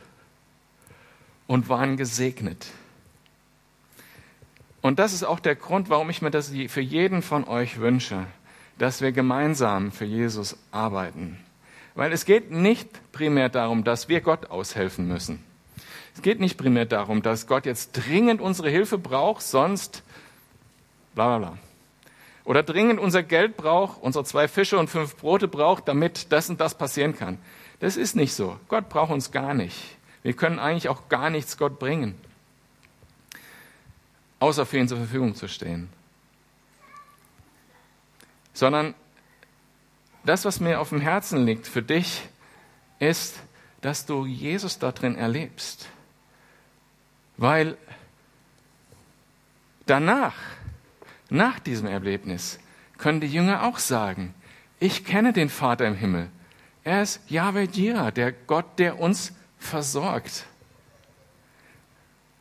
und 1.46 1.70
waren 1.70 1.98
gesegnet. 1.98 2.66
Und 4.82 5.00
das 5.00 5.14
ist 5.14 5.24
auch 5.24 5.40
der 5.40 5.56
Grund, 5.56 5.90
warum 5.90 6.10
ich 6.10 6.22
mir 6.22 6.32
das 6.32 6.52
für 6.68 6.82
jeden 6.82 7.22
von 7.22 7.48
euch 7.48 7.80
wünsche, 7.80 8.26
dass 8.78 9.02
wir 9.02 9.12
gemeinsam 9.12 9.92
für 9.92 10.06
Jesus 10.06 10.58
arbeiten. 10.72 11.38
Weil 11.96 12.14
es 12.14 12.26
geht 12.26 12.52
nicht 12.52 13.12
primär 13.12 13.50
darum, 13.50 13.84
dass 13.84 14.08
wir 14.08 14.22
Gott 14.22 14.50
aushelfen 14.52 15.08
müssen. 15.08 15.44
Es 16.16 16.22
geht 16.22 16.40
nicht 16.40 16.58
primär 16.58 16.86
darum, 16.86 17.22
dass 17.22 17.48
Gott 17.48 17.66
jetzt 17.66 17.92
dringend 17.92 18.42
unsere 18.42 18.70
Hilfe 18.70 18.98
braucht, 18.98 19.42
sonst 19.42 20.04
bla 21.14 21.38
bla 21.38 21.50
bla 21.50 21.58
oder 22.50 22.64
dringend 22.64 23.00
unser 23.00 23.22
Geld 23.22 23.58
braucht, 23.58 24.02
unsere 24.02 24.26
zwei 24.26 24.48
Fische 24.48 24.80
und 24.80 24.90
fünf 24.90 25.16
Brote 25.18 25.48
braucht, 25.48 25.88
damit 25.88 26.32
das 26.32 26.50
und 26.50 26.60
das 26.60 26.74
passieren 26.74 27.16
kann. 27.16 27.38
Das 27.80 27.96
ist 27.96 28.16
nicht 28.16 28.34
so. 28.34 28.58
Gott 28.70 28.90
braucht 28.90 29.12
uns 29.12 29.30
gar 29.30 29.54
nicht. 29.54 29.78
Wir 30.24 30.34
können 30.34 30.58
eigentlich 30.58 30.90
auch 30.90 31.10
gar 31.10 31.30
nichts 31.30 31.60
Gott 31.60 31.78
bringen, 31.78 32.16
außer 34.40 34.66
für 34.66 34.78
ihn 34.78 34.88
zur 34.88 34.98
Verfügung 34.98 35.36
zu 35.36 35.48
stehen. 35.48 35.90
Sondern 38.54 38.94
das, 40.26 40.46
was 40.46 40.60
mir 40.60 40.80
auf 40.80 40.90
dem 40.90 41.02
Herzen 41.02 41.46
liegt 41.46 41.68
für 41.68 41.82
dich, 41.82 42.28
ist, 43.00 43.40
dass 43.82 44.06
du 44.06 44.26
Jesus 44.26 44.80
da 44.80 44.92
drin 44.92 45.16
erlebst. 45.16 45.88
Weil 47.38 47.78
danach 49.86 50.36
nach 51.30 51.60
diesem 51.60 51.88
Erlebnis 51.88 52.60
können 52.98 53.22
die 53.22 53.28
Jünger 53.28 53.64
auch 53.64 53.78
sagen, 53.78 54.34
ich 54.80 55.06
kenne 55.06 55.34
den 55.34 55.50
Vater 55.50 55.88
im 55.88 55.96
Himmel. 55.96 56.30
Er 56.84 57.02
ist 57.02 57.22
Yahweh 57.30 57.68
Jireh, 57.72 58.12
der 58.12 58.32
Gott, 58.32 58.78
der 58.78 59.00
uns 59.00 59.34
versorgt. 59.58 60.46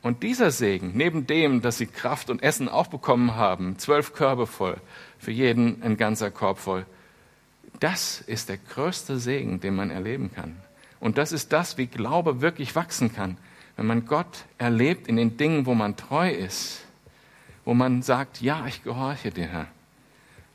Und 0.00 0.22
dieser 0.22 0.50
Segen, 0.50 0.92
neben 0.94 1.26
dem, 1.26 1.60
dass 1.60 1.78
sie 1.78 1.86
Kraft 1.86 2.30
und 2.30 2.42
Essen 2.42 2.68
auch 2.68 2.86
bekommen 2.86 3.34
haben, 3.34 3.78
zwölf 3.78 4.12
Körbe 4.12 4.46
voll, 4.46 4.76
für 5.18 5.32
jeden 5.32 5.82
ein 5.82 5.96
ganzer 5.96 6.30
Korb 6.30 6.58
voll, 6.58 6.86
das 7.80 8.20
ist 8.20 8.48
der 8.48 8.58
größte 8.58 9.18
Segen, 9.18 9.60
den 9.60 9.74
man 9.74 9.90
erleben 9.90 10.30
kann. 10.32 10.56
Und 11.00 11.18
das 11.18 11.32
ist 11.32 11.52
das, 11.52 11.78
wie 11.78 11.86
Glaube 11.86 12.40
wirklich 12.40 12.74
wachsen 12.74 13.12
kann, 13.12 13.36
wenn 13.76 13.86
man 13.86 14.06
Gott 14.06 14.44
erlebt 14.56 15.06
in 15.06 15.16
den 15.16 15.36
Dingen, 15.36 15.66
wo 15.66 15.74
man 15.74 15.96
treu 15.96 16.30
ist 16.30 16.84
wo 17.68 17.74
man 17.74 18.00
sagt, 18.00 18.40
ja, 18.40 18.64
ich 18.66 18.82
gehorche 18.82 19.30
dir, 19.30 19.46
Herr. 19.46 19.66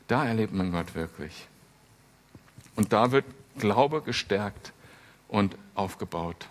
Da 0.08 0.26
erlebt 0.26 0.52
man 0.52 0.72
Gott 0.72 0.96
wirklich. 0.96 1.46
Und 2.74 2.92
da 2.92 3.12
wird 3.12 3.24
Glaube 3.56 4.02
gestärkt 4.02 4.72
und 5.28 5.56
aufgebaut. 5.76 6.48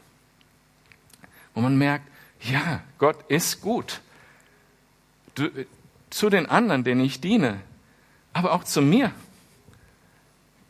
Wo 1.53 1.60
man 1.60 1.77
merkt, 1.77 2.08
ja, 2.43 2.82
Gott 2.97 3.23
ist 3.29 3.62
gut. 3.62 4.01
Zu 6.10 6.29
den 6.29 6.45
anderen, 6.45 6.84
denen 6.84 7.01
ich 7.01 7.21
diene, 7.21 7.62
aber 8.34 8.53
auch 8.53 8.63
zu 8.63 8.82
mir. 8.82 9.12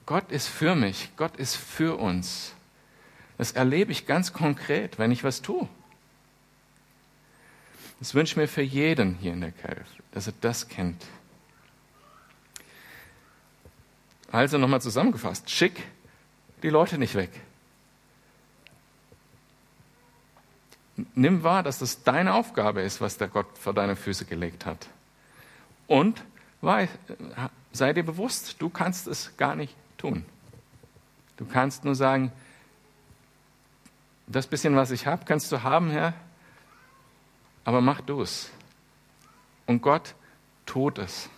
Gott 0.06 0.32
ist 0.32 0.48
für 0.48 0.76
mich, 0.76 1.10
Gott 1.18 1.36
ist 1.38 1.56
für 1.56 1.98
uns. 1.98 2.54
Das 3.38 3.54
erlebe 3.54 3.92
ich 3.92 4.06
ganz 4.06 4.34
konkret, 4.34 5.00
wenn 5.00 5.12
ich 5.12 5.24
was 5.24 5.42
tue. 5.42 5.68
Das 8.00 8.14
wünsche 8.14 8.34
ich 8.34 8.38
mir 8.38 8.48
für 8.48 8.62
jeden 8.62 9.16
hier 9.16 9.34
in 9.34 9.42
der 9.42 9.52
Kirche, 9.52 9.86
dass 10.12 10.28
er 10.28 10.34
das 10.42 10.68
kennt. 10.68 11.06
Also 14.32 14.58
nochmal 14.58 14.82
zusammengefasst, 14.82 15.50
schick 15.50 15.84
die 16.64 16.70
Leute 16.70 16.98
nicht 16.98 17.16
weg. 17.16 17.30
Nimm 21.16 21.44
wahr, 21.44 21.64
dass 21.64 21.80
das 21.80 22.04
deine 22.04 22.34
Aufgabe 22.34 22.82
ist, 22.82 23.02
was 23.02 23.18
der 23.18 23.28
Gott 23.28 23.58
vor 23.58 23.74
deine 23.74 23.96
Füße 23.96 24.26
gelegt 24.26 24.66
hat. 24.66 24.88
Und 25.88 26.24
sei 27.72 27.94
dir 27.94 28.04
bewusst, 28.04 28.62
du 28.62 28.70
kannst 28.70 29.08
es 29.08 29.36
gar 29.38 29.56
nicht 29.56 29.76
tun. 29.98 30.26
Du 31.38 31.46
kannst 31.46 31.84
nur 31.84 31.96
sagen, 31.96 32.32
das 34.28 34.48
bisschen, 34.48 34.76
was 34.76 34.92
ich 34.92 35.08
habe, 35.08 35.26
kannst 35.26 35.52
du 35.52 35.64
haben, 35.64 35.90
Herr, 35.90 36.14
aber 37.66 37.82
mach 37.82 38.02
du 38.02 38.22
es. 38.22 38.50
Und 39.66 39.82
Gott 39.82 40.16
tut 40.66 41.00
es. 41.00 41.30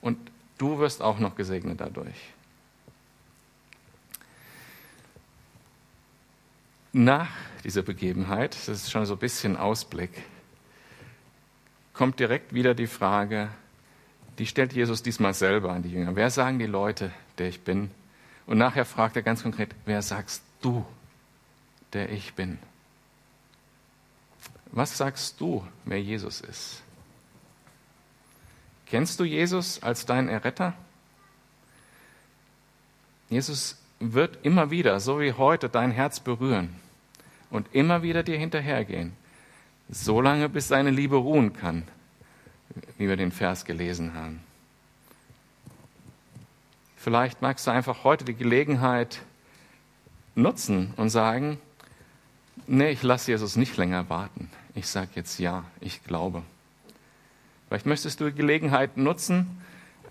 Und 0.00 0.30
du 0.58 0.78
wirst 0.78 1.02
auch 1.02 1.18
noch 1.18 1.34
gesegnet 1.34 1.80
dadurch. 1.80 2.32
Nach 6.98 7.28
dieser 7.62 7.82
Begebenheit, 7.82 8.54
das 8.54 8.68
ist 8.82 8.90
schon 8.90 9.06
so 9.06 9.14
ein 9.14 9.18
bisschen 9.20 9.56
Ausblick, 9.56 10.10
kommt 11.92 12.18
direkt 12.20 12.52
wieder 12.52 12.74
die 12.74 12.86
Frage, 12.86 13.48
die 14.38 14.46
stellt 14.46 14.72
Jesus 14.72 15.02
diesmal 15.02 15.34
selber 15.34 15.72
an 15.72 15.82
die 15.82 15.90
Jünger. 15.90 16.16
Wer 16.16 16.30
sagen 16.30 16.58
die 16.58 16.66
Leute, 16.66 17.10
der 17.38 17.48
ich 17.48 17.60
bin? 17.60 17.90
Und 18.46 18.58
nachher 18.58 18.84
fragt 18.84 19.16
er 19.16 19.22
ganz 19.22 19.42
konkret, 19.42 19.74
wer 19.84 20.02
sagst 20.02 20.42
du, 20.60 20.84
der 21.92 22.10
ich 22.10 22.34
bin? 22.34 22.58
Was 24.72 24.96
sagst 24.96 25.40
du, 25.40 25.66
wer 25.84 26.00
Jesus 26.00 26.40
ist? 26.40 26.82
Kennst 28.86 29.20
du 29.20 29.24
Jesus 29.24 29.82
als 29.82 30.04
deinen 30.04 30.28
Erretter? 30.28 30.74
Jesus 33.28 33.76
wird 34.00 34.38
immer 34.44 34.70
wieder, 34.70 34.98
so 35.00 35.20
wie 35.20 35.32
heute, 35.32 35.68
dein 35.68 35.90
Herz 35.90 36.20
berühren 36.20 36.74
und 37.50 37.66
immer 37.72 38.02
wieder 38.02 38.22
dir 38.22 38.38
hinterhergehen, 38.38 39.12
solange 39.88 40.48
bis 40.48 40.68
seine 40.68 40.90
Liebe 40.90 41.16
ruhen 41.16 41.52
kann, 41.52 41.84
wie 42.98 43.08
wir 43.08 43.16
den 43.16 43.32
Vers 43.32 43.64
gelesen 43.64 44.14
haben. 44.14 44.40
Vielleicht 46.96 47.42
magst 47.42 47.66
du 47.66 47.70
einfach 47.70 48.04
heute 48.04 48.24
die 48.24 48.34
Gelegenheit 48.34 49.20
nutzen 50.34 50.92
und 50.96 51.10
sagen, 51.10 51.58
nee, 52.66 52.90
ich 52.90 53.02
lasse 53.02 53.30
Jesus 53.30 53.56
nicht 53.56 53.76
länger 53.76 54.08
warten. 54.10 54.50
Ich 54.74 54.86
sage 54.88 55.10
jetzt 55.14 55.38
ja, 55.38 55.64
ich 55.80 56.04
glaube. 56.04 56.42
Vielleicht 57.68 57.86
möchtest 57.86 58.20
du 58.20 58.30
die 58.30 58.36
Gelegenheit 58.36 58.96
nutzen 58.96 59.62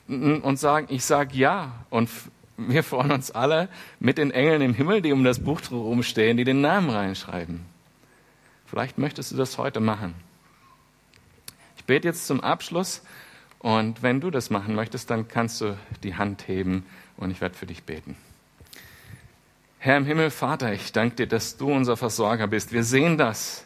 und 0.08 0.58
sagen, 0.58 0.88
ich 0.90 1.04
sage 1.04 1.36
ja 1.36 1.72
und 1.90 2.10
wir 2.58 2.84
freuen 2.84 3.12
uns 3.12 3.32
alle 3.32 3.70
mit 4.00 4.18
den 4.18 4.32
Engeln 4.32 4.62
im 4.62 4.74
Himmel, 4.74 5.02
die 5.02 5.14
um 5.14 5.24
das 5.24 5.40
Buch 5.40 5.62
rumstehen, 5.72 6.38
die 6.38 6.44
den 6.44 6.62
Namen 6.62 6.90
reinschreiben. 6.90 7.62
Vielleicht 8.66 8.98
möchtest 8.98 9.32
du 9.32 9.38
das 9.38 9.58
heute 9.58 9.80
machen. 9.80 10.16
Ich 11.78 11.86
bete 11.86 12.08
jetzt 12.08 12.28
zum 12.28 12.42
Abschluss 12.42 13.04
und 13.60 14.04
wenn 14.04 14.20
du 14.20 14.32
das 14.32 14.50
machen 14.50 14.76
möchtest, 14.76 15.10
dann 15.10 15.28
kannst 15.28 15.62
du 15.62 15.78
die 16.04 16.16
Hand 16.16 16.48
heben 16.48 16.86
und 17.16 17.32
ich 17.32 17.40
werde 17.42 17.56
für 17.56 17.66
dich 17.66 17.84
beten. 17.84 18.16
Herr 19.80 19.98
im 19.98 20.06
Himmel, 20.06 20.32
Vater, 20.32 20.74
ich 20.74 20.92
danke 20.92 21.16
dir, 21.16 21.28
dass 21.28 21.58
du 21.58 21.72
unser 21.72 21.96
Versorger 21.96 22.48
bist. 22.48 22.74
Wir 22.74 22.84
sehen 22.84 23.18
das 23.18 23.66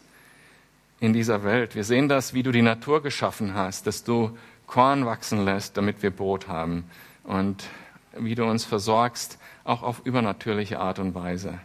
in 1.00 1.14
dieser 1.14 1.44
Welt. 1.44 1.74
Wir 1.74 1.86
sehen 1.86 2.10
das, 2.10 2.34
wie 2.34 2.44
du 2.44 2.52
die 2.52 2.62
Natur 2.62 3.02
geschaffen 3.02 3.54
hast, 3.54 3.88
dass 3.88 4.04
du 4.04 4.38
Korn 4.68 5.06
wachsen 5.06 5.44
lässt, 5.44 5.78
damit 5.78 6.04
wir 6.04 6.12
Brot 6.12 6.48
haben. 6.48 6.84
Und 7.24 7.66
wie 8.14 8.36
du 8.36 8.46
uns 8.46 8.66
versorgst, 8.66 9.38
auch 9.64 9.84
auf 9.84 10.02
übernatürliche 10.06 10.80
Art 10.80 11.00
und 11.00 11.16
Weise. 11.16 11.60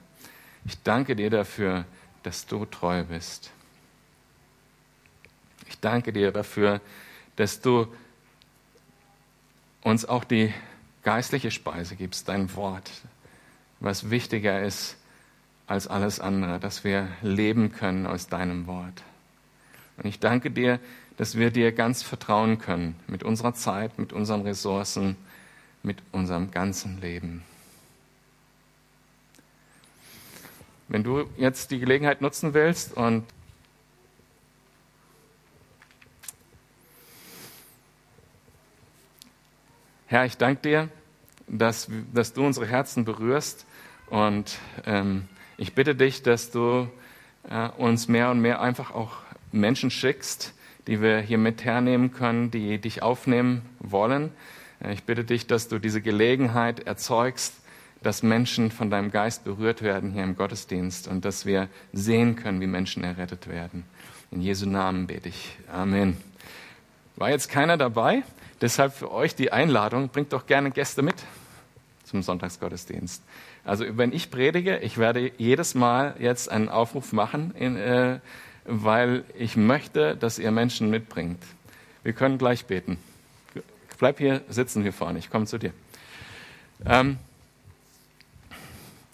Ich 0.65 0.83
danke 0.83 1.17
dir 1.17 1.31
dafür, 1.31 1.85
dass 2.23 2.47
du 2.47 2.65
treu 2.65 3.05
bist. 3.05 3.51
Ich 5.69 5.79
danke 5.81 6.13
dir 6.13 6.33
dafür, 6.33 6.81
dass 7.37 7.61
du 7.61 7.87
uns 9.83 10.05
auch 10.05 10.25
die 10.25 10.53
geistliche 11.03 11.51
Speise 11.51 11.95
gibst, 11.95 12.29
dein 12.29 12.55
Wort, 12.57 12.91
was 13.79 14.11
wichtiger 14.11 14.63
ist 14.63 14.97
als 15.67 15.87
alles 15.87 16.21
andere, 16.21 16.59
dass 16.59 16.83
wir 16.83 17.09
leben 17.23 17.73
können 17.73 18.07
aus 18.07 18.29
deinem 18.29 18.67
Wort. 18.67 19.03
Und 19.97 20.07
ich 20.07 20.19
danke 20.19 20.51
dir, 20.51 20.81
dass 21.17 21.37
wir 21.37 21.51
dir 21.51 21.73
ganz 21.73 22.03
vertrauen 22.03 22.59
können 22.59 22.97
mit 23.07 23.23
unserer 23.23 23.55
Zeit, 23.55 23.99
mit 23.99 24.13
unseren 24.13 24.43
Ressourcen, 24.43 25.17
mit 25.87 26.03
unserem 26.11 26.51
ganzen 26.51 27.01
Leben. 27.01 27.45
Wenn 30.89 31.05
du 31.05 31.25
jetzt 31.37 31.71
die 31.71 31.79
Gelegenheit 31.79 32.21
nutzen 32.21 32.55
willst 32.55 32.97
und 32.97 33.25
Herr, 40.09 40.25
ich 40.25 40.37
danke 40.37 40.63
dir, 40.63 40.89
dass, 41.47 41.89
dass 42.13 42.33
du 42.33 42.45
unsere 42.45 42.67
Herzen 42.67 43.05
berührst 43.05 43.65
und 44.11 44.59
ähm, 44.87 45.29
ich 45.57 45.75
bitte 45.75 45.95
dich, 45.95 46.23
dass 46.23 46.51
du 46.51 46.89
äh, 47.49 47.69
uns 47.77 48.09
mehr 48.09 48.31
und 48.31 48.41
mehr 48.41 48.61
einfach 48.61 48.91
auch 48.91 49.19
Menschen 49.53 49.91
schickst, 49.91 50.53
die 50.89 51.01
wir 51.01 51.21
hier 51.21 51.39
mit 51.39 51.65
hernehmen 51.65 52.13
können, 52.13 52.51
die 52.51 52.79
dich 52.79 53.03
aufnehmen 53.03 53.63
wollen, 53.79 54.33
ich 54.91 55.05
bitte 55.05 55.25
dich, 55.25 55.47
dass 55.47 55.69
du 55.69 55.79
diese 55.79 56.01
Gelegenheit 56.01 56.81
erzeugst, 56.81 57.55
dass 58.03 58.23
Menschen 58.23 58.71
von 58.71 58.91
deinem 58.91 59.11
Geist 59.11 59.45
berührt 59.45 59.83
werden 59.83 60.13
hier 60.13 60.23
im 60.23 60.37
Gottesdienst 60.37 61.09
und 61.09 61.25
dass 61.25 61.47
wir 61.47 61.69
sehen 61.93 62.37
können, 62.37 62.61
wie 62.61 62.67
Menschen 62.67 63.03
errettet 63.03 63.49
werden. 63.49 63.85
In 64.31 64.41
Jesu 64.41 64.69
Namen 64.69 65.07
bete 65.07 65.29
ich. 65.29 65.57
Amen. 65.73 66.17
War 67.17 67.31
jetzt 67.31 67.49
keiner 67.49 67.77
dabei? 67.77 68.23
Deshalb 68.61 68.95
für 68.95 69.11
euch 69.11 69.35
die 69.35 69.53
Einladung, 69.53 70.09
bringt 70.09 70.33
doch 70.33 70.47
gerne 70.47 70.71
Gäste 70.71 71.03
mit 71.03 71.17
zum 72.05 72.23
Sonntagsgottesdienst. 72.23 73.23
Also 73.65 73.85
wenn 73.97 74.13
ich 74.13 74.31
predige, 74.31 74.79
ich 74.79 74.99
werde 74.99 75.33
jedes 75.39 75.75
Mal 75.75 76.15
jetzt 76.21 76.51
einen 76.51 76.69
Aufruf 76.69 77.13
machen, 77.13 77.53
in, 77.59 77.77
äh, 77.77 78.21
weil 78.65 79.25
ich 79.37 79.57
möchte, 79.57 80.17
dass 80.17 80.39
ihr 80.39 80.51
Menschen 80.51 80.91
mitbringt. 80.91 81.43
Wir 82.05 82.13
können 82.13 82.39
gleich 82.39 82.67
beten 82.67 82.99
bleib 83.97 84.19
hier 84.19 84.43
sitzen 84.49 84.83
hier 84.83 84.93
vorne, 84.93 85.19
ich 85.19 85.31
komme 85.31 85.47
zu 85.47 85.59
dir. 85.59 85.73
Ähm, 86.85 87.19